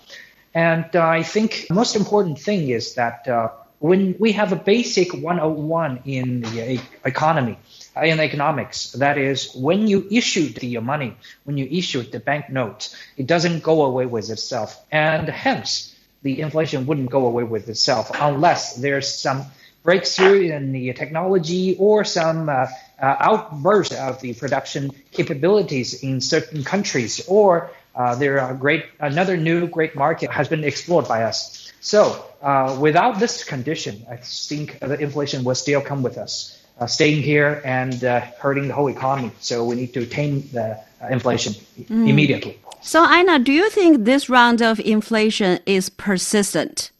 And 0.54 0.87
uh, 0.97 1.06
I 1.06 1.23
think 1.23 1.66
the 1.68 1.75
most 1.75 1.95
important 1.95 2.38
thing 2.38 2.71
is 2.71 2.95
that 2.95 3.28
uh, 3.28 3.50
when 3.78 4.16
we 4.18 4.33
have 4.33 4.52
a 4.52 4.56
basic 4.56 5.12
101 5.12 6.00
in 6.06 6.40
the 6.40 6.80
economy, 7.04 7.59
in 8.03 8.21
economics, 8.21 8.93
that 8.93 9.19
is, 9.19 9.55
when 9.55 9.87
you 9.87 10.07
issue 10.11 10.49
the 10.49 10.79
money, 10.79 11.17
when 11.45 11.57
you 11.57 11.67
issue 11.71 12.03
the 12.03 12.21
banknote, 12.21 12.95
it 13.17 13.26
doesn't 13.26 13.62
go 13.62 13.85
away 13.85 14.07
with 14.07 14.31
itself. 14.31 14.85
And 14.93 15.29
hence, 15.29 15.95
the 16.23 16.41
inflation 16.41 16.87
wouldn't 16.87 17.11
go 17.11 17.26
away 17.26 17.45
with 17.45 17.69
itself 17.69 18.11
unless 18.21 18.76
there's 18.76 19.09
some 19.09 19.47
breakthrough 19.85 20.50
in 20.50 20.73
the 20.73 20.93
technology 20.93 21.76
or 21.79 22.05
some 22.05 22.49
uh, 22.49 22.67
uh, 23.00 23.17
outburst 23.21 23.93
of 23.93 24.21
the 24.21 24.35
production 24.35 24.91
capabilities 25.12 26.03
in 26.03 26.21
certain 26.21 26.65
countries, 26.65 27.25
or 27.29 27.71
uh, 27.95 28.15
there 28.17 28.41
are 28.41 28.55
great 28.55 28.85
another 28.99 29.37
new 29.37 29.69
great 29.69 29.95
market 29.95 30.31
has 30.31 30.49
been 30.49 30.65
explored 30.65 31.07
by 31.07 31.23
us. 31.23 31.73
So 31.81 32.25
uh, 32.43 32.76
without 32.81 33.21
this 33.21 33.45
condition, 33.45 34.05
I 34.11 34.17
think 34.17 34.81
the 34.81 34.99
inflation 34.99 35.45
will 35.45 35.55
still 35.55 35.81
come 35.81 36.03
with 36.03 36.19
us, 36.19 36.61
uh, 36.78 36.87
staying 36.87 37.23
here 37.23 37.62
and 37.64 38.04
uh, 38.04 38.21
hurting 38.38 38.68
the 38.68 38.75
whole 38.75 38.88
economy. 38.88 39.30
So 39.40 39.64
we 39.64 39.76
need 39.76 39.95
to 39.95 40.06
tame 40.06 40.42
the 40.52 40.78
inflation 41.11 41.52
mm. 41.52 42.09
immediately. 42.09 42.59
So 42.83 43.04
Einar, 43.04 43.38
do 43.38 43.52
you 43.52 43.68
think 43.71 44.04
this 44.04 44.28
round 44.28 44.62
of 44.62 44.78
inflation 44.80 45.59
is 45.66 45.88
persistent? 45.88 46.92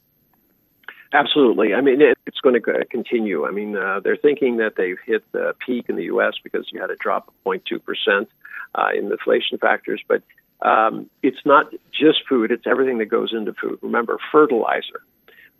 Absolutely. 1.13 1.73
I 1.73 1.81
mean, 1.81 2.01
it, 2.01 2.17
it's 2.25 2.39
going 2.41 2.61
to 2.61 2.85
continue. 2.85 3.45
I 3.45 3.51
mean, 3.51 3.77
uh, 3.77 4.01
they're 4.03 4.17
thinking 4.17 4.57
that 4.57 4.75
they've 4.75 4.99
hit 5.05 5.23
the 5.31 5.55
peak 5.65 5.85
in 5.87 5.95
the 5.95 6.03
U.S. 6.05 6.33
because 6.43 6.67
you 6.71 6.81
had 6.81 6.91
a 6.91 6.97
drop 6.97 7.29
of 7.29 7.33
0.2 7.45 7.83
percent 7.83 8.29
uh, 8.75 8.89
in 8.95 9.05
the 9.05 9.13
inflation 9.13 9.57
factors, 9.57 10.01
but 10.07 10.21
um, 10.61 11.09
it's 11.23 11.45
not 11.45 11.71
just 11.91 12.27
food; 12.27 12.51
it's 12.51 12.67
everything 12.67 12.97
that 12.97 13.05
goes 13.05 13.33
into 13.33 13.53
food. 13.53 13.79
Remember, 13.81 14.17
fertilizer. 14.31 15.01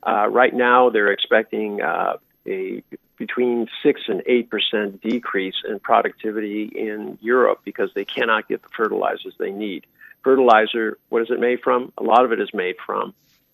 Uh, 0.03 0.27
right 0.27 0.53
now, 0.53 0.89
they're 0.89 1.12
expecting 1.12 1.81
uh, 1.81 2.17
a 2.45 2.83
between 3.17 3.67
six 3.83 4.01
and 4.07 4.21
eight 4.25 4.50
percent 4.50 5.01
decrease 5.01 5.55
in 5.67 5.79
productivity 5.79 6.63
in 6.63 7.17
Europe 7.21 7.62
because 7.63 7.91
they 7.93 8.05
cannot 8.05 8.47
get 8.47 8.62
the 8.62 8.69
fertilizers 8.69 9.33
they 9.38 9.51
need. 9.51 9.86
Fertilizer, 10.24 10.97
what 11.09 11.21
is 11.21 11.29
it 11.29 11.39
made 11.39 11.62
from? 11.62 11.91
A 11.97 12.03
lot 12.03 12.25
of 12.25 12.31
it 12.31 12.39
is 12.39 12.53
made 12.53 12.75
from 12.86 13.13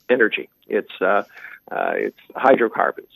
energy. 0.09 0.49
It's 0.67 0.91
uh, 1.01 1.23
uh, 1.71 1.93
it's 1.95 2.19
hydrocarbons. 2.35 3.09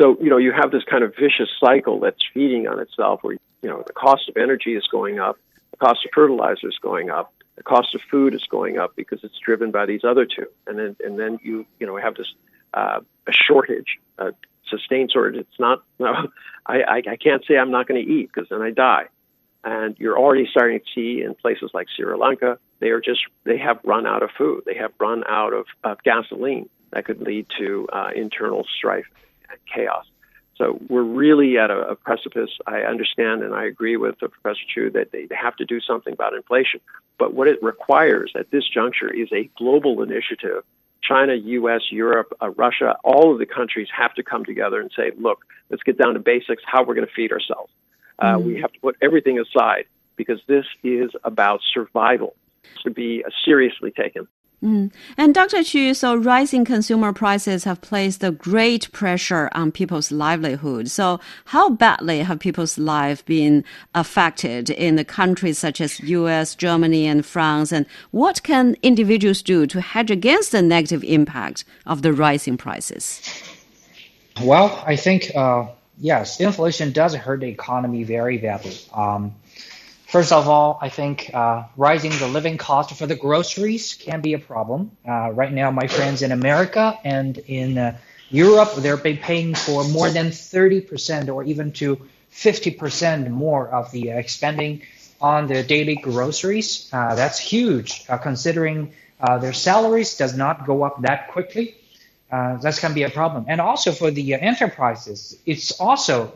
So, 0.00 0.16
you 0.20 0.30
know, 0.30 0.38
you 0.38 0.52
have 0.52 0.70
this 0.70 0.84
kind 0.84 1.04
of 1.04 1.14
vicious 1.14 1.50
cycle 1.58 2.00
that's 2.00 2.22
feeding 2.32 2.66
on 2.66 2.80
itself 2.80 3.22
where, 3.22 3.36
you 3.62 3.68
know, 3.68 3.82
the 3.86 3.92
cost 3.92 4.28
of 4.30 4.36
energy 4.36 4.74
is 4.74 4.86
going 4.86 5.18
up, 5.18 5.36
the 5.72 5.76
cost 5.76 6.04
of 6.06 6.10
fertilizer 6.14 6.68
is 6.68 6.78
going 6.80 7.10
up, 7.10 7.34
the 7.56 7.62
cost 7.62 7.94
of 7.94 8.00
food 8.10 8.32
is 8.34 8.44
going 8.50 8.78
up 8.78 8.96
because 8.96 9.22
it's 9.22 9.38
driven 9.44 9.70
by 9.70 9.84
these 9.84 10.02
other 10.02 10.24
two. 10.24 10.46
And 10.66 10.78
then, 10.78 10.96
and 11.04 11.18
then 11.18 11.38
you, 11.42 11.66
you 11.78 11.86
know, 11.86 11.96
have 11.96 12.14
this, 12.14 12.32
uh, 12.72 13.00
a 13.26 13.32
shortage, 13.32 13.98
a 14.16 14.32
sustained 14.70 15.10
shortage. 15.12 15.40
It's 15.40 15.58
not, 15.58 15.82
no, 15.98 16.28
I, 16.66 16.82
I, 16.82 17.02
I 17.12 17.16
can't 17.16 17.44
say 17.46 17.56
I'm 17.56 17.70
not 17.70 17.86
going 17.86 18.04
to 18.04 18.10
eat 18.10 18.30
because 18.32 18.48
then 18.48 18.62
I 18.62 18.70
die. 18.70 19.06
And 19.62 19.94
you're 19.98 20.18
already 20.18 20.46
starting 20.50 20.78
to 20.78 20.84
see 20.94 21.22
in 21.22 21.34
places 21.34 21.70
like 21.74 21.86
Sri 21.94 22.06
Lanka, 22.16 22.58
they 22.78 22.88
are 22.88 23.00
just, 23.00 23.20
they 23.44 23.58
have 23.58 23.78
run 23.84 24.06
out 24.06 24.22
of 24.22 24.30
food. 24.38 24.62
They 24.64 24.76
have 24.76 24.92
run 24.98 25.22
out 25.28 25.52
of, 25.52 25.66
of 25.84 26.02
gasoline 26.02 26.70
that 26.92 27.04
could 27.04 27.20
lead 27.20 27.46
to 27.58 27.86
uh, 27.92 28.10
internal 28.14 28.66
strife 28.78 29.04
and 29.50 29.58
chaos. 29.72 30.06
So 30.60 30.78
we're 30.88 31.02
really 31.02 31.56
at 31.56 31.70
a, 31.70 31.90
a, 31.90 31.94
precipice. 31.94 32.50
I 32.66 32.80
understand 32.80 33.42
and 33.42 33.54
I 33.54 33.64
agree 33.64 33.96
with 33.96 34.18
Professor 34.18 34.60
Qu 34.74 34.90
that 34.90 35.10
they 35.10 35.26
have 35.30 35.56
to 35.56 35.64
do 35.64 35.80
something 35.80 36.12
about 36.12 36.34
inflation. 36.34 36.80
But 37.18 37.32
what 37.32 37.48
it 37.48 37.62
requires 37.62 38.32
at 38.38 38.50
this 38.50 38.68
juncture 38.68 39.10
is 39.10 39.28
a 39.32 39.50
global 39.56 40.02
initiative. 40.02 40.64
China, 41.02 41.34
U.S., 41.34 41.82
Europe, 41.90 42.32
uh, 42.40 42.50
Russia, 42.50 42.96
all 43.04 43.32
of 43.32 43.38
the 43.38 43.46
countries 43.46 43.88
have 43.96 44.14
to 44.14 44.22
come 44.22 44.44
together 44.44 44.80
and 44.80 44.90
say, 44.94 45.12
look, 45.18 45.44
let's 45.70 45.82
get 45.82 45.98
down 45.98 46.14
to 46.14 46.20
basics, 46.20 46.62
how 46.66 46.84
we're 46.84 46.94
going 46.94 47.06
to 47.06 47.12
feed 47.12 47.32
ourselves. 47.32 47.72
Uh, 48.18 48.34
mm-hmm. 48.34 48.46
We 48.46 48.60
have 48.60 48.72
to 48.72 48.80
put 48.80 48.96
everything 49.00 49.38
aside 49.38 49.86
because 50.16 50.40
this 50.46 50.66
is 50.82 51.10
about 51.24 51.60
survival 51.72 52.34
to 52.82 52.90
be 52.90 53.24
uh, 53.24 53.30
seriously 53.44 53.90
taken. 53.90 54.28
Mm. 54.62 54.92
And 55.16 55.34
Dr. 55.34 55.64
Qu, 55.64 55.94
so 55.94 56.14
rising 56.14 56.66
consumer 56.66 57.14
prices 57.14 57.64
have 57.64 57.80
placed 57.80 58.22
a 58.22 58.30
great 58.30 58.92
pressure 58.92 59.48
on 59.52 59.72
people's 59.72 60.12
livelihood. 60.12 60.90
So 60.90 61.18
how 61.46 61.70
badly 61.70 62.20
have 62.20 62.40
people's 62.40 62.76
lives 62.76 63.22
been 63.22 63.64
affected 63.94 64.68
in 64.68 64.96
the 64.96 65.04
countries 65.04 65.58
such 65.58 65.80
as 65.80 65.98
US, 66.00 66.54
Germany, 66.54 67.06
and 67.06 67.24
France? 67.24 67.72
And 67.72 67.86
what 68.10 68.42
can 68.42 68.76
individuals 68.82 69.40
do 69.40 69.66
to 69.66 69.80
hedge 69.80 70.10
against 70.10 70.52
the 70.52 70.60
negative 70.60 71.04
impact 71.04 71.64
of 71.86 72.02
the 72.02 72.12
rising 72.12 72.58
prices? 72.58 73.22
Well, 74.42 74.82
I 74.86 74.96
think, 74.96 75.34
uh, 75.34 75.68
yes, 75.98 76.38
inflation 76.38 76.92
does 76.92 77.14
hurt 77.14 77.40
the 77.40 77.48
economy 77.48 78.04
very 78.04 78.36
badly. 78.36 78.76
Um, 78.92 79.34
First 80.10 80.32
of 80.32 80.48
all, 80.48 80.76
I 80.82 80.88
think 80.88 81.30
uh, 81.32 81.66
rising 81.76 82.10
the 82.10 82.26
living 82.26 82.58
cost 82.58 82.92
for 82.98 83.06
the 83.06 83.14
groceries 83.14 83.94
can 83.94 84.20
be 84.20 84.32
a 84.32 84.40
problem. 84.40 84.90
Uh, 85.08 85.30
right 85.30 85.52
now, 85.52 85.70
my 85.70 85.86
friends 85.86 86.22
in 86.22 86.32
America 86.32 86.98
and 87.04 87.38
in 87.38 87.78
uh, 87.78 87.96
Europe, 88.28 88.74
they're 88.78 88.96
paying 88.96 89.54
for 89.54 89.84
more 89.84 90.10
than 90.10 90.30
30% 90.30 91.32
or 91.32 91.44
even 91.44 91.70
to 91.74 91.96
50% 92.32 93.28
more 93.30 93.68
of 93.68 93.92
the 93.92 94.10
expending 94.10 94.82
on 95.20 95.46
their 95.46 95.62
daily 95.62 95.94
groceries. 95.94 96.90
Uh, 96.92 97.14
that's 97.14 97.38
huge, 97.38 98.04
uh, 98.08 98.18
considering 98.18 98.92
uh, 99.20 99.38
their 99.38 99.52
salaries 99.52 100.16
does 100.16 100.36
not 100.36 100.66
go 100.66 100.82
up 100.82 101.00
that 101.02 101.28
quickly. 101.28 101.76
that's 102.32 102.80
going 102.80 102.90
to 102.90 102.96
be 102.96 103.04
a 103.04 103.10
problem. 103.10 103.44
And 103.46 103.60
also 103.60 103.92
for 103.92 104.10
the 104.10 104.34
enterprises, 104.34 105.38
it's 105.46 105.70
also 105.78 106.34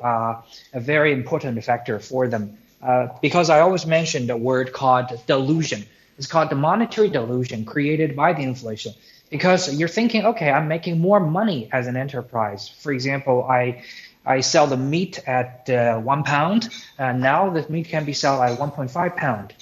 a 0.73 0.79
very 0.79 1.13
important 1.13 1.65
factor 1.65 1.99
for 1.99 2.29
them. 2.29 2.57
Uh, 2.85 3.09
because 3.23 3.49
I 3.49 3.61
always 3.61 3.87
mention 3.87 4.27
the 4.27 4.37
word 4.37 4.73
called 4.73 5.07
delusion. 5.27 5.87
It's 6.19 6.27
called 6.27 6.51
the 6.51 6.57
monetary 6.57 7.09
delusion 7.09 7.65
created 7.65 8.15
by 8.15 8.35
the 8.35 8.43
inflation. 8.43 8.93
Because 9.31 9.75
you're 9.75 9.89
thinking, 9.89 10.27
okay, 10.27 10.51
I'm 10.51 10.69
making 10.69 11.01
more 11.01 11.19
money 11.19 11.69
as 11.73 11.87
an 11.87 11.97
enterprise. 11.97 12.69
For 12.69 12.93
example, 12.93 13.43
I 13.45 13.83
I 14.27 14.41
sell 14.41 14.67
the 14.67 14.77
meat 14.77 15.21
at 15.27 15.69
uh, 15.69 15.99
one 15.99 16.23
pound, 16.23 16.69
and 16.99 17.21
now 17.21 17.51
the 17.51 17.67
meat 17.69 17.89
can 17.89 18.05
be 18.05 18.15
sold 18.15 18.41
at 18.43 18.59
1.5 18.59 19.17
pound. 19.17 19.53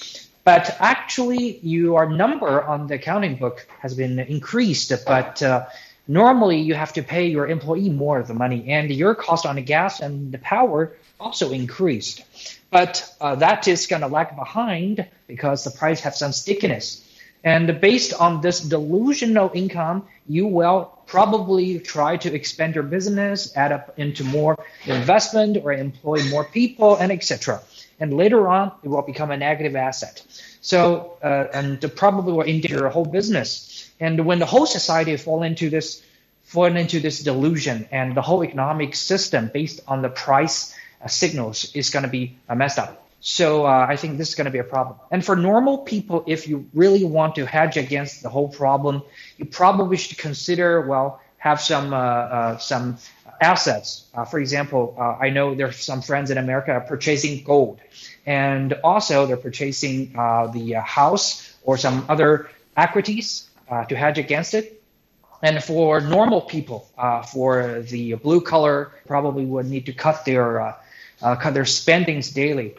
But 0.45 0.77
actually, 0.79 1.59
your 1.63 2.09
number 2.09 2.63
on 2.63 2.87
the 2.87 2.95
accounting 2.95 3.37
book 3.37 3.67
has 3.81 3.95
been 3.95 4.19
increased, 4.19 4.93
but 5.07 5.43
uh, 5.43 5.67
normally 6.09 6.61
you 6.61 6.75
have 6.75 6.93
to 6.95 7.03
pay 7.03 7.27
your 7.27 7.47
employee 7.47 7.91
more 7.91 8.19
of 8.19 8.29
the 8.29 8.35
money, 8.35 8.69
and 8.69 8.91
your 8.91 9.15
cost 9.15 9.47
on 9.47 9.57
the 9.57 9.63
gas 9.63 10.01
and 10.01 10.33
the 10.33 10.39
power 10.39 10.97
also 11.21 11.53
increased. 11.53 12.25
But 12.71 13.15
uh, 13.21 13.35
that 13.37 13.69
is 13.69 13.87
going 13.87 14.03
to 14.03 14.09
lag 14.09 14.35
behind 14.35 15.07
because 15.27 15.65
the 15.65 15.71
price 15.71 16.01
has 16.01 16.19
some 16.19 16.33
stickiness. 16.33 17.07
And 17.45 17.81
based 17.81 18.15
on 18.15 18.41
this 18.41 18.61
delusional 18.61 19.51
income, 19.53 20.07
you 20.29 20.47
will 20.47 20.99
probably 21.07 21.81
try 21.81 22.17
to 22.17 22.33
expand 22.33 22.75
your 22.75 22.85
business, 22.85 23.55
add 23.57 23.73
up 23.73 23.99
into 23.99 24.23
more 24.25 24.57
investment 24.87 25.59
or 25.63 25.73
employ 25.73 26.23
more 26.31 26.45
people 26.45 26.97
and 26.97 27.11
etc. 27.11 27.61
And 27.99 28.15
later 28.15 28.49
on, 28.49 28.73
it 28.83 28.89
will 28.89 29.03
become 29.03 29.31
a 29.31 29.37
negative 29.37 29.77
asset. 29.77 30.23
So, 30.61 31.19
uh, 31.23 31.49
and 31.53 31.81
probably 31.97 32.33
will 32.33 32.43
endanger 32.43 32.79
your 32.79 32.89
whole 32.89 33.05
business. 33.05 33.92
And 34.03 34.27
when 34.27 34.41
the 34.41 34.47
whole 34.47 34.67
society 34.67 35.17
fall 35.17 35.45
into 35.45 35.71
this, 35.71 36.03
fall 36.43 36.65
into 36.65 36.99
this 36.99 37.23
delusion 37.23 37.87
and 37.93 38.17
the 38.17 38.21
whole 38.21 38.43
economic 38.43 38.97
system 38.97 39.49
based 39.55 39.79
on 39.87 40.03
the 40.03 40.09
price 40.09 40.75
uh, 41.01 41.07
signals 41.07 41.71
is 41.77 41.91
going 41.91 42.03
to 42.03 42.11
be 42.11 42.37
uh, 42.49 42.57
messed 42.57 42.81
up. 42.81 43.07
So 43.21 43.65
uh, 43.65 43.87
I 43.89 43.95
think 43.95 44.19
this 44.19 44.31
is 44.31 44.35
going 44.35 44.47
to 44.47 44.51
be 44.51 44.59
a 44.59 44.65
problem. 44.65 44.97
And 45.13 45.25
for 45.25 45.37
normal 45.37 45.79
people, 45.79 46.25
if 46.27 46.49
you 46.49 46.69
really 46.75 47.05
want 47.05 47.37
to 47.37 47.47
hedge 47.47 47.77
against 47.77 48.25
the 48.25 48.29
whole 48.29 48.49
problem, 48.49 49.03
you 49.39 49.45
probably 49.45 49.97
should 49.97 50.19
consider 50.19 50.81
well 50.81 51.21
have 51.39 51.61
some 51.61 51.95
uh, 51.95 51.97
uh, 51.97 52.59
some 52.59 52.99
assets. 53.41 54.07
Uh, 54.15 54.25
for 54.25 54.41
example, 54.41 54.97
I 54.99 55.31
know 55.31 55.55
there's 55.55 55.77
some 55.77 56.03
friends 56.03 56.31
in 56.33 56.39
America 56.39 56.85
purchasing 56.89 57.45
gold, 57.45 57.81
and 58.27 58.73
also 58.83 59.27
they're 59.27 59.37
purchasing 59.37 60.13
the 60.13 60.83
house 60.85 61.55
or 61.63 61.77
some 61.79 62.05
other 62.09 62.51
equities 62.77 63.49
Uh, 63.73 63.87
to 63.87 63.97
hedge 63.97 64.19
against 64.19 64.53
it. 64.53 64.83
And 65.41 65.65
for 65.65 65.99
normal 66.03 66.43
people, 66.43 66.91
uh, 66.99 67.23
for 67.23 67.81
the 67.81 68.13
blue 68.17 68.43
collar, 68.43 68.93
probably 69.07 69.47
would 69.47 69.65
need 69.65 69.87
to 69.87 69.95
cut 69.95 70.27
their 70.27 70.61
uh, 70.61 71.37
cut 71.37 71.55
their 71.55 71.65
spendings 71.65 72.31
daily. 72.31 72.75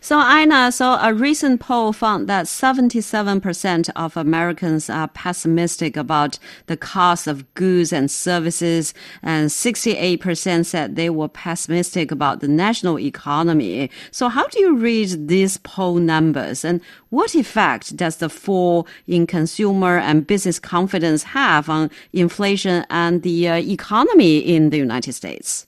So, 0.00 0.18
Einar, 0.18 0.70
so 0.70 0.98
a 1.00 1.14
recent 1.14 1.60
poll 1.60 1.92
found 1.92 2.28
that 2.28 2.46
77% 2.46 3.90
of 3.96 4.16
Americans 4.16 4.90
are 4.90 5.08
pessimistic 5.08 5.96
about 5.96 6.38
the 6.66 6.76
cost 6.76 7.26
of 7.26 7.52
goods 7.54 7.92
and 7.92 8.10
services, 8.10 8.94
and 9.22 9.48
68% 9.48 10.66
said 10.66 10.96
they 10.96 11.10
were 11.10 11.28
pessimistic 11.28 12.10
about 12.10 12.40
the 12.40 12.48
national 12.48 12.98
economy. 12.98 13.90
So, 14.10 14.28
how 14.28 14.46
do 14.48 14.60
you 14.60 14.76
read 14.76 15.28
these 15.28 15.58
poll 15.58 15.96
numbers, 15.96 16.64
and 16.64 16.80
what 17.10 17.34
effect 17.34 17.96
does 17.96 18.16
the 18.16 18.28
fall 18.28 18.86
in 19.06 19.26
consumer 19.26 19.98
and 19.98 20.26
business 20.26 20.58
confidence 20.58 21.22
have 21.22 21.68
on 21.68 21.90
inflation 22.12 22.84
and 22.90 23.22
the 23.22 23.48
uh, 23.48 23.56
economy 23.56 24.38
in 24.38 24.70
the 24.70 24.78
United 24.78 25.12
States? 25.12 25.66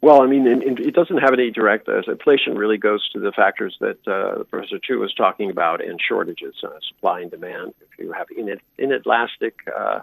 Well, 0.00 0.22
I 0.22 0.26
mean, 0.26 0.46
it 0.46 0.94
doesn't 0.94 1.18
have 1.18 1.32
any 1.32 1.50
direct. 1.50 1.88
Uh, 1.88 2.00
inflation 2.06 2.56
really 2.56 2.78
goes 2.78 3.08
to 3.10 3.18
the 3.18 3.32
factors 3.32 3.76
that 3.80 4.06
uh, 4.06 4.44
Professor 4.44 4.78
Qu 4.78 5.00
was 5.00 5.12
talking 5.12 5.50
about 5.50 5.82
in 5.82 5.98
shortages, 5.98 6.54
uh, 6.62 6.68
supply 6.86 7.20
and 7.22 7.30
demand. 7.32 7.74
If 7.80 7.98
you 7.98 8.12
have 8.12 8.28
in 8.36 8.60
inelastic 8.78 9.56
uh, 9.76 10.00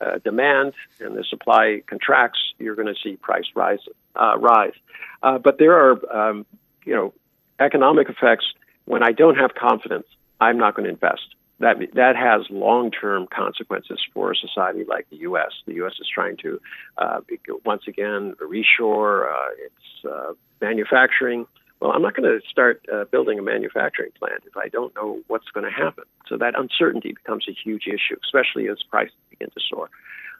uh, 0.00 0.18
demand 0.24 0.72
and 0.98 1.16
the 1.16 1.22
supply 1.22 1.82
contracts, 1.86 2.40
you're 2.58 2.74
going 2.74 2.92
to 2.92 3.00
see 3.00 3.16
price 3.16 3.46
rise. 3.54 3.78
Uh, 4.16 4.36
rise. 4.38 4.74
but 5.22 5.58
there 5.58 5.74
are, 5.74 6.28
um, 6.28 6.44
you 6.84 6.94
know, 6.94 7.14
economic 7.60 8.08
effects. 8.08 8.46
When 8.84 9.04
I 9.04 9.12
don't 9.12 9.36
have 9.36 9.54
confidence, 9.54 10.06
I'm 10.40 10.58
not 10.58 10.74
going 10.74 10.86
to 10.86 10.90
invest 10.90 11.35
that 11.58 11.76
that 11.94 12.16
has 12.16 12.42
long-term 12.50 13.28
consequences 13.28 13.98
for 14.12 14.32
a 14.32 14.36
society 14.36 14.84
like 14.84 15.08
the 15.10 15.16
U.S. 15.18 15.52
The 15.66 15.74
U.S. 15.74 15.94
is 16.00 16.08
trying 16.12 16.36
to 16.38 16.60
uh, 16.98 17.20
once 17.64 17.82
again 17.88 18.34
reshore 18.40 19.32
uh, 19.32 19.50
its 19.58 20.04
uh, 20.10 20.32
manufacturing. 20.60 21.46
Well, 21.80 21.92
I'm 21.92 22.02
not 22.02 22.14
going 22.14 22.28
to 22.28 22.46
start 22.48 22.84
uh, 22.92 23.04
building 23.04 23.38
a 23.38 23.42
manufacturing 23.42 24.10
plant 24.18 24.42
if 24.46 24.56
I 24.56 24.68
don't 24.68 24.94
know 24.94 25.20
what's 25.28 25.48
going 25.50 25.64
to 25.64 25.70
happen. 25.70 26.04
So 26.26 26.36
that 26.38 26.58
uncertainty 26.58 27.12
becomes 27.12 27.46
a 27.48 27.52
huge 27.52 27.86
issue, 27.86 28.16
especially 28.24 28.68
as 28.68 28.82
prices 28.82 29.14
begin 29.30 29.48
to 29.50 29.60
soar. 29.68 29.90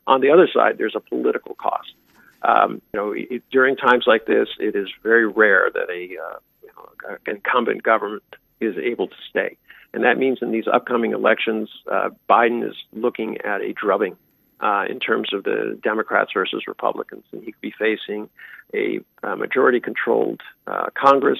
On 0.06 0.20
the 0.20 0.30
other 0.30 0.48
side, 0.52 0.78
there's 0.78 0.94
a 0.94 1.00
political 1.00 1.54
cost. 1.54 1.92
Um, 2.42 2.80
you 2.92 3.00
know, 3.00 3.12
it, 3.12 3.42
during 3.50 3.76
times 3.76 4.04
like 4.06 4.26
this, 4.26 4.48
it 4.58 4.76
is 4.76 4.88
very 5.02 5.26
rare 5.26 5.70
that 5.72 5.90
a 5.90 6.16
uh, 6.16 6.38
you 6.62 6.70
know, 6.76 7.16
incumbent 7.26 7.82
government 7.82 8.22
is 8.60 8.76
able 8.78 9.08
to 9.08 9.16
stay. 9.28 9.56
And 9.92 10.04
that 10.04 10.18
means 10.18 10.38
in 10.42 10.50
these 10.50 10.66
upcoming 10.66 11.12
elections, 11.12 11.70
uh, 11.90 12.10
Biden 12.28 12.68
is 12.68 12.76
looking 12.92 13.38
at 13.38 13.60
a 13.60 13.72
drubbing 13.72 14.16
uh, 14.60 14.84
in 14.88 15.00
terms 15.00 15.32
of 15.32 15.44
the 15.44 15.78
Democrats 15.82 16.32
versus 16.34 16.64
Republicans. 16.66 17.24
And 17.32 17.42
he 17.42 17.52
could 17.52 17.60
be 17.60 17.74
facing 17.78 18.28
a, 18.74 19.00
a 19.22 19.36
majority 19.36 19.80
controlled 19.80 20.40
uh, 20.66 20.86
Congress, 20.94 21.38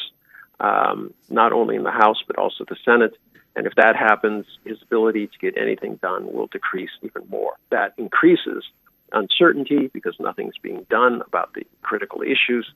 um, 0.61 1.13
not 1.29 1.53
only 1.53 1.77
in 1.77 1.83
the 1.83 1.91
House, 1.91 2.23
but 2.27 2.37
also 2.37 2.65
the 2.65 2.77
Senate. 2.85 3.17
And 3.55 3.67
if 3.67 3.75
that 3.77 3.97
happens, 3.97 4.45
his 4.65 4.81
ability 4.83 5.29
to 5.29 5.39
get 5.39 5.57
anything 5.57 5.97
done 5.97 6.33
will 6.33 6.47
decrease 6.47 6.91
even 7.03 7.23
more. 7.29 7.55
That 7.71 7.95
increases 7.97 8.65
uncertainty 9.13 9.89
because 9.93 10.15
nothing's 10.19 10.59
being 10.59 10.87
done 10.91 11.23
about 11.27 11.55
the 11.55 11.67
critical 11.83 12.23
issues. 12.23 12.71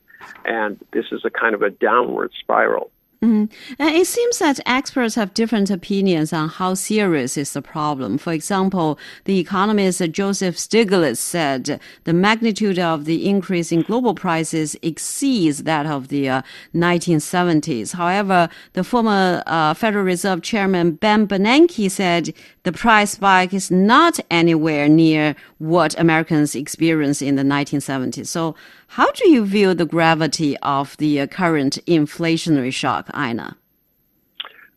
And 0.45 0.79
this 0.91 1.05
is 1.11 1.23
a 1.23 1.29
kind 1.29 1.53
of 1.53 1.61
a 1.61 1.69
downward 1.69 2.31
spiral 2.39 2.89
Mm. 3.23 3.51
It 3.79 4.07
seems 4.07 4.39
that 4.39 4.59
experts 4.65 5.13
have 5.13 5.35
different 5.35 5.69
opinions 5.69 6.33
on 6.33 6.49
how 6.49 6.73
serious 6.73 7.37
is 7.37 7.53
the 7.53 7.61
problem. 7.61 8.17
For 8.17 8.33
example, 8.33 8.97
the 9.25 9.37
economist 9.37 10.01
Joseph 10.11 10.55
Stiglitz 10.55 11.17
said 11.17 11.79
the 12.05 12.13
magnitude 12.13 12.79
of 12.79 13.05
the 13.05 13.29
increase 13.29 13.71
in 13.71 13.83
global 13.83 14.15
prices 14.15 14.75
exceeds 14.81 15.63
that 15.63 15.85
of 15.85 16.07
the 16.07 16.29
uh, 16.29 16.41
1970s. 16.73 17.93
However, 17.93 18.49
the 18.73 18.83
former 18.83 19.43
uh, 19.45 19.75
Federal 19.75 20.03
Reserve 20.03 20.41
Chairman 20.41 20.93
Ben 20.93 21.27
Bernanke 21.27 21.91
said 21.91 22.33
the 22.63 22.71
price 22.71 23.11
spike 23.11 23.53
is 23.53 23.71
not 23.71 24.19
anywhere 24.29 24.87
near 24.87 25.35
what 25.57 25.97
Americans 25.99 26.55
experienced 26.55 27.21
in 27.21 27.35
the 27.35 27.43
1970s. 27.43 28.27
So, 28.27 28.55
how 28.87 29.11
do 29.11 29.29
you 29.29 29.45
view 29.45 29.73
the 29.73 29.85
gravity 29.85 30.57
of 30.59 30.95
the 30.97 31.21
uh, 31.21 31.27
current 31.27 31.79
inflationary 31.87 32.73
shock, 32.73 33.09
Einar? 33.13 33.55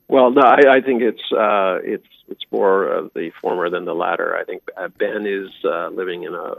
Well, 0.08 0.30
no, 0.30 0.42
I, 0.42 0.76
I 0.76 0.80
think 0.80 1.02
it's 1.02 1.32
uh, 1.32 1.78
it's 1.82 2.06
it's 2.28 2.44
more 2.50 2.86
of 2.86 3.10
the 3.14 3.30
former 3.40 3.68
than 3.68 3.84
the 3.84 3.94
latter. 3.94 4.36
I 4.36 4.44
think 4.44 4.62
uh, 4.76 4.88
Ben 4.88 5.26
is 5.26 5.50
uh, 5.64 5.88
living 5.88 6.24
in 6.24 6.34
a 6.34 6.54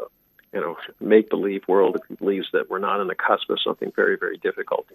you 0.55 0.61
know 0.61 0.77
make 0.99 1.29
believe 1.29 1.61
world 1.67 1.97
believes 2.17 2.47
that 2.53 2.69
we're 2.69 2.79
not 2.79 2.99
on 2.99 3.07
the 3.07 3.15
cusp 3.15 3.49
of 3.49 3.59
something 3.63 3.91
very 3.95 4.17
very 4.17 4.37
difficult. 4.37 4.87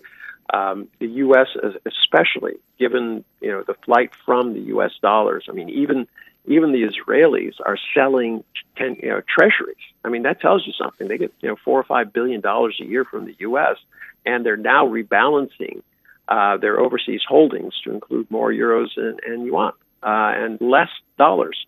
Um, 0.52 0.88
the 0.98 1.06
U.S. 1.06 1.48
especially 1.86 2.54
given 2.78 3.24
you 3.40 3.52
know 3.52 3.62
the 3.64 3.74
flight 3.84 4.10
from 4.24 4.54
the 4.54 4.60
U.S. 4.74 4.92
dollars. 5.00 5.44
I 5.48 5.52
mean 5.52 5.68
even 5.68 6.08
even 6.46 6.72
the 6.72 6.82
Israelis 6.82 7.54
are 7.64 7.76
selling 7.94 8.42
ten, 8.76 8.96
you 9.02 9.10
know, 9.10 9.20
treasuries. 9.28 9.76
I 10.04 10.08
mean, 10.08 10.22
that 10.22 10.40
tells 10.40 10.66
you 10.66 10.72
something. 10.72 11.06
They 11.06 11.18
get 11.18 11.32
you 11.40 11.50
know 11.50 11.56
four 11.64 11.78
or 11.78 11.84
five 11.84 12.12
billion 12.12 12.40
dollars 12.40 12.78
a 12.80 12.84
year 12.84 13.04
from 13.04 13.26
the 13.26 13.36
U.S. 13.40 13.76
and 14.24 14.44
they're 14.44 14.56
now 14.56 14.86
rebalancing 14.86 15.82
uh, 16.28 16.56
their 16.56 16.80
overseas 16.80 17.22
holdings 17.28 17.74
to 17.84 17.92
include 17.92 18.30
more 18.30 18.50
euros 18.50 18.88
and, 18.96 19.20
and 19.26 19.44
yuan 19.44 19.72
uh, 20.02 20.32
and 20.34 20.60
less 20.60 20.88
dollars. 21.18 21.66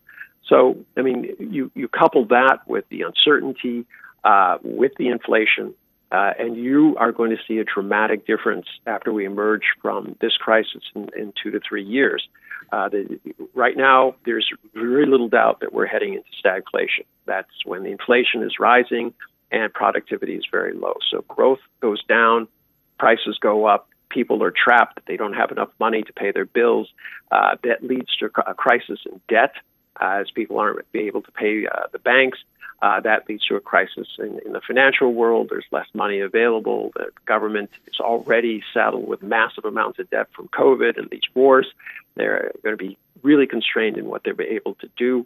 So, 0.48 0.76
I 0.96 1.02
mean, 1.02 1.34
you 1.38 1.70
you 1.74 1.88
couple 1.88 2.26
that 2.26 2.66
with 2.66 2.84
the 2.88 3.02
uncertainty, 3.02 3.86
uh, 4.24 4.58
with 4.62 4.92
the 4.98 5.08
inflation, 5.08 5.74
uh, 6.10 6.32
and 6.38 6.56
you 6.56 6.96
are 6.98 7.12
going 7.12 7.30
to 7.30 7.38
see 7.48 7.58
a 7.58 7.64
dramatic 7.64 8.26
difference 8.26 8.66
after 8.86 9.12
we 9.12 9.24
emerge 9.24 9.62
from 9.80 10.16
this 10.20 10.36
crisis 10.36 10.82
in, 10.94 11.08
in 11.16 11.32
two 11.42 11.50
to 11.50 11.60
three 11.66 11.84
years. 11.84 12.28
Uh, 12.70 12.88
the, 12.88 13.18
right 13.54 13.76
now, 13.76 14.14
there's 14.24 14.48
very 14.74 15.06
little 15.06 15.28
doubt 15.28 15.60
that 15.60 15.72
we're 15.72 15.86
heading 15.86 16.14
into 16.14 16.28
stagflation. 16.44 17.04
That's 17.26 17.50
when 17.64 17.82
the 17.82 17.90
inflation 17.90 18.42
is 18.42 18.58
rising 18.58 19.14
and 19.50 19.72
productivity 19.72 20.34
is 20.34 20.44
very 20.50 20.72
low. 20.72 20.96
So 21.10 21.22
growth 21.28 21.60
goes 21.80 22.02
down, 22.04 22.48
prices 22.98 23.38
go 23.40 23.66
up, 23.66 23.88
people 24.08 24.42
are 24.42 24.52
trapped. 24.52 25.00
They 25.06 25.16
don't 25.16 25.34
have 25.34 25.50
enough 25.50 25.70
money 25.80 26.02
to 26.02 26.12
pay 26.12 26.32
their 26.32 26.44
bills. 26.44 26.88
Uh, 27.30 27.56
that 27.64 27.82
leads 27.82 28.14
to 28.18 28.30
a 28.46 28.54
crisis 28.54 29.00
in 29.10 29.20
debt 29.28 29.52
as 30.02 30.30
people 30.30 30.58
aren't 30.58 30.84
able 30.94 31.22
to 31.22 31.32
pay 31.32 31.66
uh, 31.66 31.86
the 31.92 31.98
banks. 31.98 32.38
Uh, 32.82 32.98
that 32.98 33.28
leads 33.28 33.46
to 33.46 33.54
a 33.54 33.60
crisis 33.60 34.08
in, 34.18 34.40
in, 34.44 34.52
the 34.52 34.60
financial 34.66 35.14
world. 35.14 35.46
There's 35.48 35.64
less 35.70 35.86
money 35.94 36.18
available. 36.18 36.90
The 36.96 37.10
government 37.26 37.70
is 37.86 38.00
already 38.00 38.60
saddled 38.74 39.06
with 39.06 39.22
massive 39.22 39.64
amounts 39.64 40.00
of 40.00 40.10
debt 40.10 40.26
from 40.34 40.48
COVID 40.48 40.98
and 40.98 41.08
these 41.08 41.22
wars. 41.32 41.68
They're 42.16 42.50
going 42.64 42.76
to 42.76 42.84
be 42.84 42.98
really 43.22 43.46
constrained 43.46 43.98
in 43.98 44.06
what 44.06 44.24
they're 44.24 44.40
able 44.42 44.74
to 44.74 44.88
do. 44.96 45.24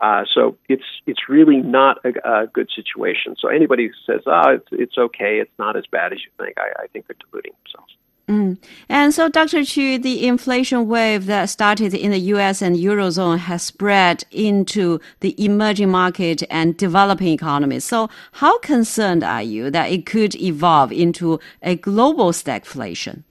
Uh, 0.00 0.24
so 0.32 0.58
it's 0.68 0.84
it's 1.06 1.28
really 1.30 1.56
not 1.56 1.98
a, 2.04 2.42
a, 2.42 2.46
good 2.46 2.68
situation. 2.76 3.36
So 3.38 3.48
anybody 3.48 3.88
who 3.88 3.94
says, 4.06 4.22
"Ah, 4.26 4.44
oh, 4.46 4.50
it's 4.52 4.68
it's 4.70 4.98
okay, 4.98 5.40
it's 5.40 5.58
not 5.58 5.76
as 5.76 5.86
bad 5.86 6.12
as 6.12 6.20
you 6.20 6.30
think," 6.38 6.56
I, 6.58 6.84
I 6.84 6.86
think 6.88 7.06
they're 7.08 7.16
deluding 7.28 7.52
themselves. 7.64 7.96
Mm. 8.28 8.58
And 8.90 9.14
so, 9.14 9.30
Dr. 9.30 9.64
Qu, 9.64 9.98
the 9.98 10.26
inflation 10.26 10.86
wave 10.86 11.24
that 11.26 11.46
started 11.48 11.94
in 11.94 12.10
the 12.10 12.18
U.S. 12.34 12.60
and 12.60 12.76
Eurozone 12.76 13.38
has 13.38 13.62
spread 13.62 14.22
into 14.30 15.00
the 15.20 15.34
emerging 15.42 15.88
market 15.88 16.42
and 16.50 16.76
developing 16.76 17.28
economies. 17.28 17.84
So, 17.84 18.10
how 18.32 18.58
concerned 18.58 19.24
are 19.24 19.42
you 19.42 19.70
that 19.70 19.90
it 19.90 20.04
could 20.04 20.34
evolve 20.34 20.92
into 20.92 21.40
a 21.62 21.76
global 21.76 22.32
stagflation? 22.32 23.22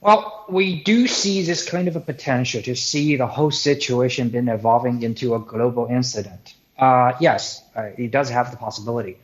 Well, 0.00 0.44
we 0.48 0.82
do 0.82 1.06
see 1.06 1.42
this 1.42 1.68
kind 1.68 1.86
of 1.86 1.94
a 1.94 2.00
potential 2.00 2.62
to 2.62 2.74
see 2.74 3.16
the 3.16 3.26
whole 3.26 3.52
situation 3.52 4.30
been 4.30 4.48
evolving 4.48 5.02
into 5.02 5.36
a 5.36 5.38
global 5.38 5.86
incident. 5.86 6.54
Uh, 6.76 7.12
yes, 7.20 7.62
uh, 7.76 7.90
it 7.96 8.10
does 8.10 8.30
have 8.30 8.50
the 8.50 8.56
possibility. 8.56 9.18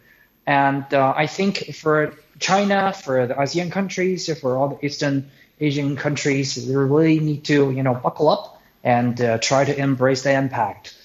And 0.46 0.92
uh, 0.92 1.14
I 1.16 1.26
think 1.26 1.74
for 1.74 2.14
China, 2.38 2.92
for 2.92 3.26
the 3.26 3.34
ASEAN 3.34 3.70
countries, 3.70 4.28
for 4.40 4.56
all 4.56 4.68
the 4.68 4.84
Eastern 4.84 5.30
Asian 5.60 5.96
countries, 5.96 6.66
they 6.66 6.74
really 6.74 7.20
need 7.20 7.44
to, 7.44 7.70
you 7.70 7.82
know, 7.82 7.94
buckle 7.94 8.28
up 8.28 8.60
and 8.82 9.20
uh, 9.20 9.38
try 9.38 9.64
to 9.64 9.76
embrace 9.76 10.22
the 10.22 10.32
impact. 10.32 10.96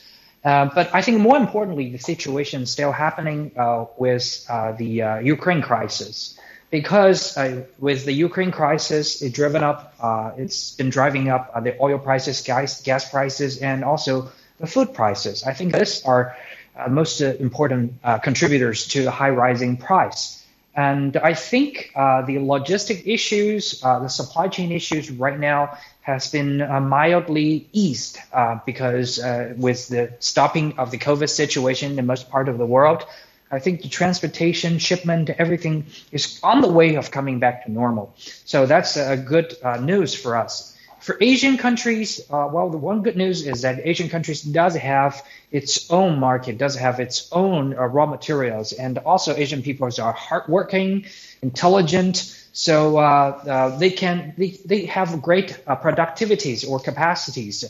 Uh, 0.43 0.69
but 0.73 0.93
I 0.93 1.01
think 1.01 1.19
more 1.19 1.37
importantly, 1.37 1.91
the 1.91 1.99
situation 1.99 2.63
is 2.63 2.71
still 2.71 2.91
happening 2.91 3.51
uh, 3.57 3.85
with 3.97 4.47
the 4.47 5.21
Ukraine 5.23 5.61
crisis 5.61 6.37
because 6.69 7.37
uh, 7.37 7.65
with 7.79 8.05
the 8.05 8.11
Ukraine 8.11 8.51
crisis, 8.51 9.21
it 9.21 9.33
driven 9.33 9.63
up, 9.63 9.93
uh, 9.99 10.31
it's 10.37 10.71
been 10.71 10.89
driving 10.89 11.29
up 11.29 11.51
uh, 11.53 11.59
the 11.59 11.79
oil 11.81 11.97
prices, 11.97 12.41
gas, 12.41 12.81
gas 12.81 13.09
prices, 13.09 13.59
and 13.59 13.83
also 13.83 14.29
the 14.59 14.67
food 14.67 14.93
prices. 14.93 15.43
I 15.43 15.53
think 15.53 15.73
these 15.73 16.03
are 16.03 16.35
uh, 16.77 16.89
most 16.89 17.21
uh, 17.21 17.33
important 17.39 17.93
uh, 18.03 18.17
contributors 18.19 18.87
to 18.87 19.03
the 19.03 19.11
high 19.11 19.29
rising 19.29 19.77
price. 19.77 20.45
And 20.75 21.17
I 21.17 21.33
think 21.33 21.91
the 21.95 22.37
logistic 22.37 23.01
issues, 23.07 23.81
the 23.81 24.07
supply 24.09 24.47
chain 24.47 24.71
issues 24.71 25.09
right 25.09 25.39
now 25.39 25.75
has 26.01 26.29
been 26.29 26.59
mildly 26.59 27.67
eased 27.73 28.19
because 28.67 29.17
with 29.57 29.87
the 29.87 30.13
stopping 30.19 30.77
of 30.77 30.91
the 30.91 30.99
COVID 30.99 31.29
situation 31.29 31.97
in 31.97 32.05
most 32.05 32.29
part 32.29 32.47
of 32.47 32.59
the 32.59 32.65
world, 32.67 33.07
I 33.49 33.59
think 33.59 33.81
the 33.81 33.89
transportation, 33.89 34.77
shipment, 34.77 35.29
everything 35.29 35.87
is 36.11 36.39
on 36.43 36.61
the 36.61 36.67
way 36.67 36.95
of 36.95 37.11
coming 37.11 37.39
back 37.39 37.65
to 37.65 37.71
normal. 37.71 38.13
So 38.45 38.65
that's 38.67 38.97
a 38.97 39.15
good 39.17 39.55
uh, 39.63 39.77
news 39.77 40.13
for 40.13 40.35
us. 40.35 40.76
For 40.99 41.17
Asian 41.21 41.57
countries, 41.57 42.19
uh, 42.29 42.49
well, 42.51 42.69
the 42.69 42.77
one 42.77 43.03
good 43.03 43.15
news 43.15 43.45
is 43.45 43.61
that 43.61 43.85
Asian 43.85 44.09
countries 44.09 44.41
does 44.41 44.75
have 44.75 45.23
its 45.51 45.89
own 45.91 46.19
market, 46.19 46.57
does 46.57 46.75
have 46.75 46.99
its 46.99 47.29
own 47.31 47.77
uh, 47.77 47.85
raw 47.85 48.05
materials, 48.05 48.73
and 48.73 48.97
also 48.99 49.35
Asian 49.35 49.61
peoples 49.61 49.99
are 49.99 50.11
hardworking, 50.11 51.05
intelligent, 51.41 52.33
so 52.51 52.97
uh, 52.97 53.01
uh, 53.01 53.77
they 53.77 53.91
can 53.91 54.33
they, 54.37 54.57
they 54.65 54.85
have 54.87 55.21
great 55.21 55.59
uh, 55.67 55.75
productivities 55.75 56.67
or 56.67 56.79
capacities 56.79 57.63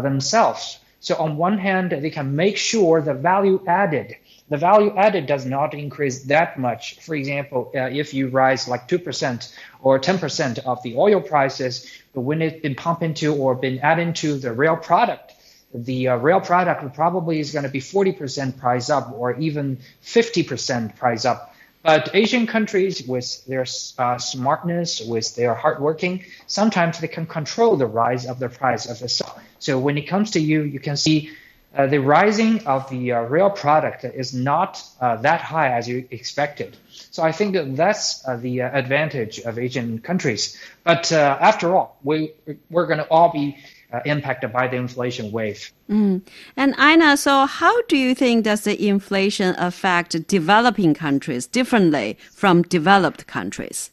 themselves. 0.00 0.78
So 1.00 1.16
on 1.16 1.36
one 1.36 1.58
hand, 1.58 1.90
they 1.90 2.10
can 2.10 2.36
make 2.36 2.56
sure 2.56 3.02
the 3.02 3.14
value 3.14 3.62
added 3.66 4.16
the 4.50 4.56
value 4.56 4.94
added 4.96 5.26
does 5.26 5.46
not 5.46 5.74
increase 5.74 6.24
that 6.24 6.58
much. 6.58 6.98
For 7.00 7.14
example, 7.14 7.70
uh, 7.74 7.82
if 7.82 8.12
you 8.12 8.28
rise 8.28 8.66
like 8.66 8.88
2% 8.88 9.54
or 9.80 9.98
10% 9.98 10.58
of 10.58 10.82
the 10.82 10.96
oil 10.96 11.20
prices, 11.20 11.90
but 12.12 12.22
when 12.22 12.42
it's 12.42 12.60
been 12.60 12.74
pumped 12.74 13.04
into 13.04 13.32
or 13.34 13.54
been 13.54 13.78
added 13.78 14.08
into 14.08 14.34
the 14.38 14.52
real 14.52 14.76
product, 14.76 15.32
the 15.72 16.08
uh, 16.08 16.16
real 16.16 16.40
product 16.40 16.94
probably 16.94 17.38
is 17.38 17.52
going 17.52 17.62
to 17.62 17.70
be 17.70 17.80
40% 17.80 18.58
price 18.58 18.90
up 18.90 19.12
or 19.14 19.38
even 19.38 19.78
50% 20.02 20.96
price 20.96 21.24
up. 21.24 21.54
But 21.82 22.10
Asian 22.12 22.46
countries, 22.46 23.02
with 23.06 23.42
their 23.46 23.64
uh, 23.98 24.18
smartness, 24.18 25.00
with 25.00 25.34
their 25.36 25.54
hardworking, 25.54 26.24
sometimes 26.46 26.98
they 26.98 27.08
can 27.08 27.24
control 27.24 27.76
the 27.76 27.86
rise 27.86 28.26
of 28.26 28.38
the 28.38 28.48
price 28.50 28.86
of 28.90 28.98
the 28.98 29.08
stock. 29.08 29.40
So 29.60 29.78
when 29.78 29.96
it 29.96 30.02
comes 30.02 30.32
to 30.32 30.40
you, 30.40 30.62
you 30.62 30.80
can 30.80 30.96
see 30.96 31.30
uh, 31.76 31.86
the 31.86 31.98
rising 31.98 32.66
of 32.66 32.88
the 32.90 33.12
uh, 33.12 33.20
real 33.22 33.50
product 33.50 34.04
is 34.04 34.34
not 34.34 34.82
uh, 35.00 35.16
that 35.16 35.40
high 35.40 35.72
as 35.72 35.88
you 35.88 36.06
expected. 36.10 36.76
So 36.88 37.22
I 37.22 37.30
think 37.30 37.54
that 37.54 37.76
that's 37.76 38.26
uh, 38.26 38.36
the 38.36 38.62
uh, 38.62 38.76
advantage 38.76 39.38
of 39.40 39.58
Asian 39.58 40.00
countries. 40.00 40.58
But 40.82 41.12
uh, 41.12 41.38
after 41.40 41.76
all, 41.76 41.96
we 42.02 42.32
we're 42.70 42.86
going 42.86 42.98
to 42.98 43.08
all 43.08 43.30
be 43.32 43.56
impacted 44.04 44.52
by 44.52 44.68
the 44.68 44.76
inflation 44.76 45.32
wave. 45.32 45.72
Mm. 45.88 46.22
And 46.56 46.74
Einar, 46.78 47.16
so 47.16 47.46
how 47.46 47.82
do 47.82 47.96
you 47.96 48.14
think 48.14 48.44
does 48.44 48.62
the 48.62 48.88
inflation 48.88 49.56
affect 49.58 50.28
developing 50.28 50.94
countries 50.94 51.46
differently 51.48 52.16
from 52.30 52.62
developed 52.62 53.26
countries? 53.26 53.90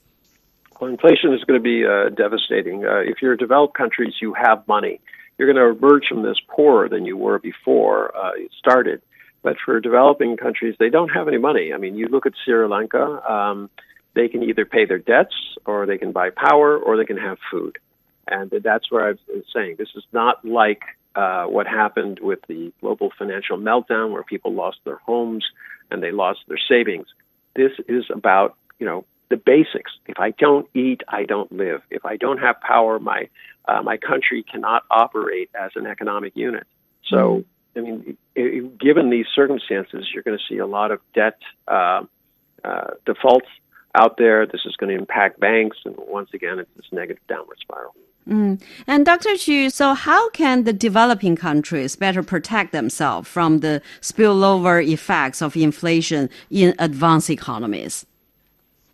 Well, 0.80 0.92
inflation 0.92 1.34
is 1.34 1.44
going 1.46 1.60
to 1.60 1.64
be 1.64 1.82
devastating. 2.16 2.84
if 2.84 3.24
you're 3.24 3.36
developed 3.36 3.76
countries, 3.76 4.14
you 4.22 4.34
have 4.36 4.68
money 4.68 5.00
you're 5.38 5.52
going 5.52 5.64
to 5.64 5.78
emerge 5.78 6.08
from 6.08 6.24
this 6.24 6.38
poorer 6.48 6.90
than 6.90 7.06
you 7.06 7.18
were 7.18 7.40
before 7.40 8.16
uh, 8.16 8.32
it 8.36 8.52
started. 8.58 9.02
But 9.44 9.58
for 9.64 9.80
developing 9.80 10.36
countries, 10.36 10.76
they 10.80 10.90
don't 10.90 11.10
have 11.10 11.28
any 11.28 11.38
money. 11.38 11.72
I 11.74 11.78
mean, 11.78 11.96
you 11.96 12.08
look 12.08 12.26
at 12.26 12.34
Sri 12.44 12.68
Lanka, 12.68 13.32
um, 13.32 13.70
they 14.14 14.28
can 14.28 14.44
either 14.44 14.66
pay 14.66 14.86
their 14.86 14.98
debts, 14.98 15.36
or 15.66 15.86
they 15.86 15.98
can 15.98 16.12
buy 16.12 16.32
power, 16.32 16.78
or 16.78 16.98
they 16.98 17.06
can 17.06 17.18
have 17.18 17.38
food. 17.52 17.78
And 18.28 18.52
that's 18.64 18.92
where 18.92 19.08
I 19.08 19.12
was 19.12 19.46
saying 19.54 19.76
this 19.78 19.90
is 19.96 20.04
not 20.12 20.44
like 20.44 20.82
uh, 21.16 21.46
what 21.46 21.68
happened 21.68 22.20
with 22.22 22.40
the 22.48 22.74
global 22.82 23.12
financial 23.18 23.58
meltdown, 23.58 24.12
where 24.12 24.24
people 24.24 24.54
lost 24.54 24.80
their 24.84 24.98
homes 24.98 25.46
and 25.90 26.04
they 26.04 26.12
lost 26.12 26.40
their 26.48 26.60
savings. 26.68 27.08
This 27.56 27.72
is 27.88 28.06
about 28.14 28.56
you 28.80 28.86
know 28.86 29.06
the 29.30 29.38
basics. 29.38 29.92
If 30.06 30.20
I 30.20 30.32
don't 30.32 30.68
eat, 30.74 31.02
I 31.08 31.24
don't 31.24 31.52
live. 31.52 31.82
If 31.90 32.06
I 32.06 32.18
don't 32.18 32.40
have 32.40 32.60
power, 32.62 33.00
my 33.00 33.30
uh, 33.68 33.82
my 33.82 33.98
country 33.98 34.44
cannot 34.44 34.84
operate 34.90 35.50
as 35.60 35.72
an 35.76 35.86
economic 35.86 36.36
unit. 36.36 36.66
So, 37.06 37.44
I 37.76 37.82
mean, 37.82 38.18
it, 38.36 38.80
given 38.80 39.10
these 39.10 39.26
circumstances, 39.36 40.08
you're 40.14 40.24
going 40.24 40.38
to 40.38 40.44
see 40.54 40.60
a 40.60 40.66
lot 40.66 40.92
of 40.92 41.02
debt 41.14 41.38
uh, 41.68 42.04
uh, 42.64 42.92
defaults 43.06 43.48
out 43.94 44.18
there. 44.18 44.46
This 44.46 44.62
is 44.66 44.76
going 44.78 44.94
to 44.94 45.00
impact 45.00 45.40
banks, 45.40 45.78
and 45.86 45.96
once 45.98 46.30
again, 46.34 46.60
it's 46.60 46.70
this 46.78 46.86
negative 46.92 47.24
downward 47.28 47.58
spiral. 47.60 47.94
Mm. 48.28 48.62
And 48.88 49.06
Dr. 49.06 49.38
Qu, 49.38 49.70
so 49.70 49.94
how 49.94 50.30
can 50.32 50.66
the 50.66 50.74
developing 50.74 51.38
countries 51.38 51.96
better 51.96 52.22
protect 52.24 52.74
themselves 52.74 53.28
from 53.28 53.60
the 53.60 53.82
spillover 54.02 54.86
effects 54.86 55.42
of 55.42 55.56
inflation 55.56 56.30
in 56.50 56.76
advanced 56.78 57.30
economies? 57.30 58.06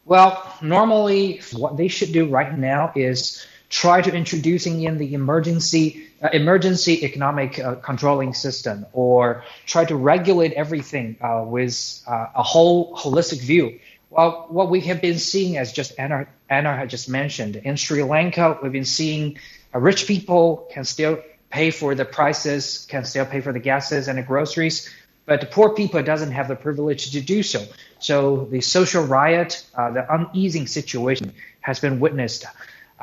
Well, 0.05 0.57
normally, 0.61 1.41
what 1.53 1.77
they 1.77 1.87
should 1.87 2.11
do 2.11 2.27
right 2.27 2.57
now 2.57 2.91
is 2.95 3.45
try 3.69 4.01
to 4.01 4.13
introducing 4.13 4.83
in 4.83 4.97
the 4.97 5.13
emergency 5.13 6.07
uh, 6.21 6.29
emergency 6.31 7.03
economic 7.03 7.59
uh, 7.59 7.75
controlling 7.75 8.33
system 8.33 8.85
or 8.93 9.43
try 9.65 9.83
to 9.85 9.95
regulate 9.95 10.53
everything 10.53 11.17
uh, 11.21 11.43
with 11.45 12.01
uh, 12.07 12.27
a 12.35 12.43
whole 12.43 12.95
holistic 12.95 13.41
view. 13.41 13.79
Well, 14.09 14.45
what 14.49 14.69
we 14.69 14.81
have 14.81 15.01
been 15.01 15.19
seeing, 15.19 15.57
as 15.57 15.73
just 15.73 15.93
Anna, 15.97 16.27
Anna 16.49 16.75
had 16.75 16.89
just 16.89 17.09
mentioned, 17.09 17.55
in 17.55 17.75
Sri 17.75 18.03
Lanka, 18.03 18.59
we've 18.61 18.71
been 18.71 18.85
seeing 18.85 19.39
uh, 19.73 19.79
rich 19.79 20.07
people 20.07 20.69
can 20.71 20.85
still 20.85 21.19
pay 21.49 21.71
for 21.71 21.95
the 21.95 22.05
prices, 22.05 22.85
can 22.89 23.05
still 23.05 23.25
pay 23.25 23.41
for 23.41 23.51
the 23.51 23.59
gases 23.59 24.07
and 24.07 24.17
the 24.17 24.23
groceries, 24.23 24.89
but 25.25 25.41
the 25.41 25.47
poor 25.47 25.69
people 25.69 26.01
doesn't 26.03 26.31
have 26.31 26.47
the 26.47 26.55
privilege 26.55 27.11
to 27.11 27.21
do 27.21 27.43
so. 27.43 27.65
So 27.99 28.45
the 28.51 28.61
social 28.61 29.03
riot, 29.03 29.65
uh, 29.75 29.91
the 29.91 30.13
uneasing 30.13 30.67
situation 30.67 31.33
has 31.61 31.79
been 31.79 31.99
witnessed 31.99 32.45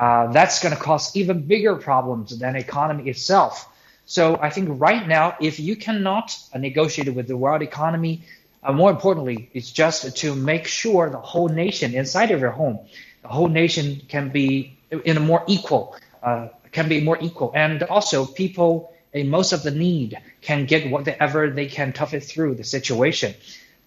uh, 0.00 0.32
that's 0.32 0.62
going 0.62 0.74
to 0.74 0.80
cause 0.80 1.14
even 1.14 1.42
bigger 1.42 1.76
problems 1.76 2.36
than 2.38 2.56
economy 2.56 3.10
itself. 3.10 3.68
So 4.06 4.38
I 4.40 4.48
think 4.50 4.80
right 4.80 5.06
now, 5.06 5.36
if 5.40 5.60
you 5.60 5.76
cannot 5.76 6.36
negotiate 6.56 7.14
with 7.14 7.28
the 7.28 7.36
world 7.36 7.62
economy, 7.62 8.22
uh, 8.62 8.72
more 8.72 8.90
importantly, 8.90 9.50
it's 9.52 9.70
just 9.70 10.16
to 10.16 10.34
make 10.34 10.66
sure 10.66 11.10
the 11.10 11.18
whole 11.18 11.48
nation 11.48 11.94
inside 11.94 12.30
of 12.30 12.40
your 12.40 12.50
home, 12.50 12.78
the 13.22 13.28
whole 13.28 13.48
nation 13.48 14.00
can 14.08 14.30
be 14.30 14.78
in 14.90 15.16
a 15.18 15.20
more 15.20 15.44
equal, 15.46 15.96
uh, 16.22 16.48
can 16.72 16.88
be 16.88 17.00
more 17.00 17.18
equal, 17.20 17.52
and 17.54 17.82
also 17.84 18.24
people 18.24 18.89
in 19.12 19.28
most 19.28 19.52
of 19.52 19.62
the 19.62 19.70
need 19.70 20.18
can 20.40 20.66
get 20.66 20.90
whatever 20.90 21.50
they 21.50 21.66
can 21.66 21.92
tough 21.92 22.14
it 22.14 22.20
through 22.20 22.54
the 22.54 22.64
situation 22.64 23.34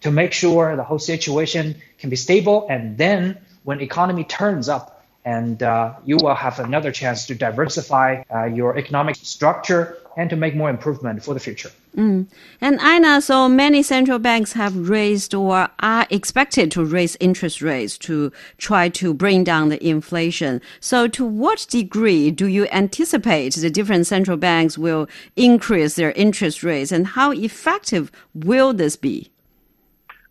to 0.02 0.10
make 0.10 0.32
sure 0.32 0.76
the 0.76 0.84
whole 0.84 0.98
situation 0.98 1.80
can 1.98 2.10
be 2.10 2.16
stable, 2.16 2.66
and 2.68 2.98
then 2.98 3.38
when 3.62 3.80
economy 3.80 4.24
turns 4.24 4.68
up, 4.68 4.93
and 5.24 5.62
uh, 5.62 5.94
you 6.04 6.16
will 6.16 6.34
have 6.34 6.58
another 6.58 6.92
chance 6.92 7.26
to 7.26 7.34
diversify 7.34 8.22
uh, 8.34 8.44
your 8.44 8.76
economic 8.76 9.16
structure 9.16 9.98
and 10.16 10.30
to 10.30 10.36
make 10.36 10.54
more 10.54 10.70
improvement 10.70 11.22
for 11.24 11.34
the 11.34 11.40
future. 11.40 11.70
Mm. 11.96 12.26
And 12.60 12.78
Einar, 12.80 13.20
so 13.20 13.48
many 13.48 13.82
central 13.82 14.18
banks 14.18 14.52
have 14.52 14.88
raised 14.88 15.34
or 15.34 15.68
are 15.80 16.06
expected 16.10 16.70
to 16.72 16.84
raise 16.84 17.16
interest 17.20 17.62
rates 17.62 17.96
to 17.98 18.32
try 18.58 18.88
to 18.90 19.14
bring 19.14 19.44
down 19.44 19.68
the 19.68 19.84
inflation. 19.84 20.60
So 20.80 21.08
to 21.08 21.24
what 21.24 21.66
degree 21.70 22.30
do 22.30 22.46
you 22.46 22.66
anticipate 22.70 23.54
the 23.54 23.70
different 23.70 24.06
central 24.06 24.36
banks 24.36 24.76
will 24.76 25.08
increase 25.36 25.94
their 25.94 26.12
interest 26.12 26.62
rates 26.62 26.92
and 26.92 27.06
how 27.06 27.32
effective 27.32 28.10
will 28.34 28.72
this 28.72 28.96
be? 28.96 29.30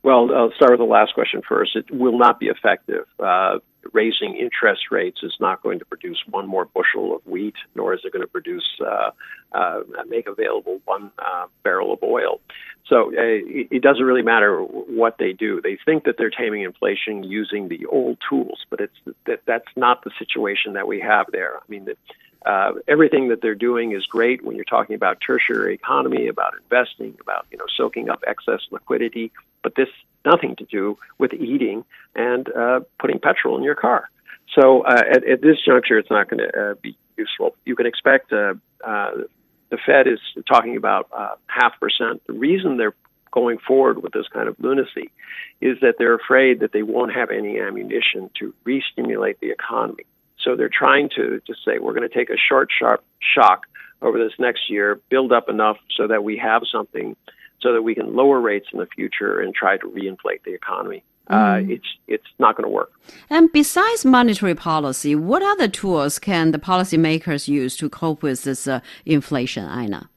Well, 0.03 0.33
I'll 0.35 0.51
start 0.51 0.71
with 0.71 0.79
the 0.79 0.85
last 0.85 1.13
question 1.13 1.41
first. 1.47 1.77
It 1.77 1.89
will 1.89 2.17
not 2.17 2.37
be 2.37 2.47
effective. 2.47 3.05
Uh, 3.17 3.59
raising 3.91 4.35
interest 4.35 4.83
rates 4.91 5.19
is 5.23 5.35
not 5.39 5.61
going 5.61 5.79
to 5.79 5.85
produce 5.85 6.21
one 6.29 6.47
more 6.47 6.65
bushel 6.65 7.15
of 7.15 7.25
wheat, 7.25 7.55
nor 7.75 7.93
is 7.93 8.01
it 8.03 8.13
going 8.13 8.21
to 8.21 8.27
produce 8.27 8.67
uh, 8.85 9.11
uh, 9.51 9.81
make 10.07 10.27
available 10.27 10.79
one 10.85 11.11
uh, 11.19 11.45
barrel 11.63 11.93
of 11.93 12.01
oil. 12.03 12.39
So 12.87 13.09
uh, 13.11 13.13
it 13.17 13.81
doesn't 13.81 14.03
really 14.03 14.21
matter 14.21 14.59
what 14.61 15.17
they 15.17 15.31
do. 15.31 15.61
They 15.61 15.77
think 15.85 16.03
that 16.03 16.15
they're 16.17 16.29
taming 16.29 16.63
inflation 16.63 17.23
using 17.23 17.69
the 17.69 17.85
old 17.85 18.17
tools, 18.27 18.65
but 18.69 18.81
it's 18.81 19.15
that 19.25 19.41
that's 19.45 19.67
not 19.75 20.03
the 20.03 20.11
situation 20.19 20.73
that 20.73 20.87
we 20.87 20.99
have 20.99 21.27
there. 21.31 21.57
I 21.57 21.61
mean, 21.69 21.85
the, 21.85 21.95
uh, 22.45 22.73
everything 22.87 23.29
that 23.29 23.41
they're 23.41 23.55
doing 23.55 23.93
is 23.93 24.05
great 24.05 24.43
when 24.43 24.55
you're 24.55 24.65
talking 24.65 24.95
about 24.95 25.19
tertiary 25.25 25.75
economy, 25.75 26.27
about 26.27 26.53
investing, 26.63 27.15
about 27.21 27.45
you 27.51 27.57
know 27.57 27.65
soaking 27.75 28.09
up 28.09 28.23
excess 28.27 28.61
liquidity. 28.71 29.31
But 29.61 29.75
this 29.75 29.89
nothing 30.25 30.55
to 30.57 30.65
do 30.65 30.97
with 31.17 31.33
eating 31.33 31.83
and 32.15 32.49
uh, 32.53 32.81
putting 32.99 33.19
petrol 33.19 33.57
in 33.57 33.63
your 33.63 33.75
car. 33.75 34.09
So 34.57 34.81
uh, 34.81 35.01
at, 35.09 35.27
at 35.27 35.41
this 35.41 35.57
juncture, 35.65 35.97
it's 35.97 36.09
not 36.09 36.29
going 36.29 36.39
to 36.39 36.71
uh, 36.71 36.73
be 36.81 36.97
useful. 37.17 37.55
You 37.65 37.75
can 37.75 37.85
expect 37.85 38.31
uh, 38.31 38.55
uh, 38.85 39.11
the 39.69 39.77
Fed 39.85 40.07
is 40.07 40.19
talking 40.47 40.77
about 40.77 41.09
uh, 41.15 41.35
half 41.47 41.79
percent. 41.79 42.21
The 42.27 42.33
reason 42.33 42.77
they're 42.77 42.95
going 43.31 43.57
forward 43.57 44.03
with 44.03 44.13
this 44.13 44.27
kind 44.27 44.47
of 44.47 44.55
lunacy 44.59 45.11
is 45.59 45.79
that 45.81 45.95
they're 45.97 46.13
afraid 46.13 46.59
that 46.59 46.71
they 46.71 46.83
won't 46.83 47.13
have 47.13 47.31
any 47.31 47.59
ammunition 47.59 48.29
to 48.39 48.53
re-stimulate 48.63 49.39
the 49.39 49.49
economy. 49.49 50.05
So 50.43 50.55
they're 50.55 50.69
trying 50.69 51.09
to 51.15 51.41
just 51.47 51.63
say 51.65 51.79
we're 51.79 51.93
going 51.93 52.07
to 52.07 52.13
take 52.13 52.29
a 52.29 52.37
short, 52.37 52.69
sharp 52.77 53.03
shock 53.35 53.63
over 54.01 54.17
this 54.17 54.33
next 54.37 54.69
year, 54.69 54.99
build 55.09 55.31
up 55.31 55.49
enough 55.49 55.77
so 55.95 56.07
that 56.07 56.23
we 56.23 56.37
have 56.37 56.63
something 56.71 57.15
so 57.61 57.71
that 57.73 57.81
we 57.81 57.95
can 57.95 58.15
lower 58.15 58.41
rates 58.41 58.67
in 58.73 58.79
the 58.79 58.85
future 58.87 59.39
and 59.39 59.55
try 59.55 59.77
to 59.77 59.87
reinflate 59.87 60.43
the 60.45 60.53
economy. 60.53 61.03
Uh, 61.27 61.33
mm. 61.33 61.69
Uh, 61.69 61.73
it's 61.73 61.87
it's 62.07 62.27
not 62.37 62.57
going 62.57 62.65
to 62.65 62.69
work. 62.69 62.91
And 63.29 63.49
besides 63.53 64.03
monetary 64.03 64.55
policy, 64.55 65.15
what 65.15 65.41
other 65.41 65.69
tools 65.69 66.19
can 66.19 66.51
the 66.51 66.59
policymakers 66.59 67.47
use 67.47 67.77
to 67.77 67.89
cope 67.89 68.21
with 68.21 68.43
this 68.43 68.67
uh, 68.67 68.81
inflation, 69.05 69.65
Einar? 69.65 70.09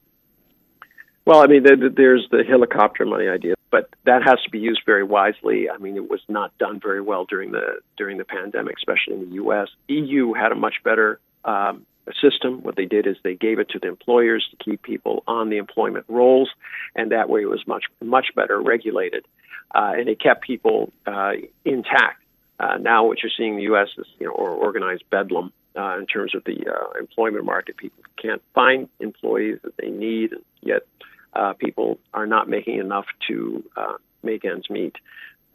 Well, 1.25 1.41
I 1.41 1.47
mean, 1.47 1.63
there's 1.63 2.27
the 2.31 2.43
helicopter 2.47 3.05
money 3.05 3.27
idea, 3.27 3.55
but 3.69 3.89
that 4.05 4.23
has 4.23 4.41
to 4.43 4.49
be 4.49 4.59
used 4.59 4.81
very 4.85 5.03
wisely. 5.03 5.69
I 5.69 5.77
mean, 5.77 5.95
it 5.97 6.09
was 6.09 6.21
not 6.27 6.57
done 6.57 6.79
very 6.79 7.01
well 7.01 7.25
during 7.25 7.51
the 7.51 7.79
during 7.97 8.17
the 8.17 8.25
pandemic, 8.25 8.77
especially 8.77 9.15
in 9.15 9.29
the 9.29 9.35
U.S. 9.35 9.67
EU 9.87 10.33
had 10.33 10.51
a 10.51 10.55
much 10.55 10.75
better 10.83 11.19
um, 11.43 11.85
system. 12.21 12.61
What 12.63 12.75
they 12.75 12.85
did 12.85 13.07
is 13.07 13.17
they 13.23 13.35
gave 13.35 13.59
it 13.59 13.69
to 13.69 13.79
the 13.79 13.87
employers 13.87 14.47
to 14.51 14.63
keep 14.63 14.81
people 14.81 15.23
on 15.27 15.49
the 15.49 15.57
employment 15.57 16.05
rolls, 16.07 16.49
and 16.95 17.11
that 17.11 17.29
way 17.29 17.41
it 17.41 17.49
was 17.49 17.65
much 17.67 17.85
much 18.01 18.27
better 18.35 18.61
regulated, 18.61 19.25
uh, 19.75 19.93
and 19.97 20.07
it 20.07 20.19
kept 20.19 20.43
people 20.43 20.91
uh, 21.05 21.33
intact. 21.65 22.23
Uh, 22.59 22.77
now, 22.77 23.05
what 23.05 23.21
you're 23.21 23.31
seeing 23.37 23.51
in 23.51 23.57
the 23.57 23.63
U.S. 23.63 23.89
is 23.97 24.07
you 24.19 24.27
know 24.27 24.33
or 24.33 24.49
organized 24.51 25.03
bedlam 25.09 25.51
uh, 25.77 25.97
in 25.97 26.05
terms 26.05 26.33
of 26.33 26.43
the 26.45 26.57
uh, 26.67 26.97
employment 26.99 27.45
market. 27.45 27.77
People 27.77 28.03
can't 28.21 28.41
find 28.53 28.89
employees 28.99 29.59
that 29.63 29.75
they 29.77 29.89
need, 29.89 30.31
and 30.31 30.41
yet 30.61 30.83
Uh, 31.37 31.53
people 31.53 31.99
are 32.13 32.25
not 32.25 32.49
making 32.49 32.79
enough 32.79 33.05
to 33.27 33.63
uh, 33.75 33.93
make 34.23 34.43
ends 34.43 34.69
meet. 34.69 34.95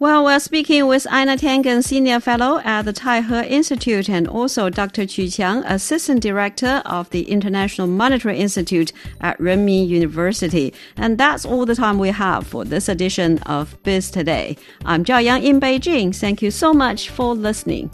Well, 0.03 0.25
we're 0.25 0.41
speaking 0.41 0.89
with 0.89 1.07
Einar 1.11 1.37
Tangen, 1.37 1.81
Senior 1.85 2.19
Fellow 2.19 2.61
at 2.65 2.83
the 2.83 2.93
Taihe 2.93 3.49
Institute, 3.49 4.11
and 4.11 4.27
also 4.27 4.69
Dr. 4.69 5.03
Qu 5.07 5.27
Qiang, 5.27 5.63
Assistant 5.65 6.21
Director 6.21 6.83
of 6.87 7.09
the 7.11 7.31
International 7.31 7.87
Monetary 7.87 8.37
Institute 8.39 8.93
at 9.21 9.39
Renmin 9.39 9.87
University. 9.87 10.75
And 10.97 11.19
that's 11.19 11.45
all 11.45 11.67
the 11.67 11.77
time 11.77 12.01
we 12.01 12.09
have 12.09 12.45
for 12.45 12.65
this 12.65 12.89
edition 12.89 13.39
of 13.45 13.81
Biz 13.85 14.11
Today. 14.11 14.57
I'm 14.85 15.05
Zhao 15.05 15.23
Yang 15.23 15.45
in 15.45 15.61
Beijing. 15.61 16.13
Thank 16.17 16.43
you 16.43 16.51
so 16.51 16.75
much 16.75 17.09
for 17.11 17.37
listening. 17.37 17.89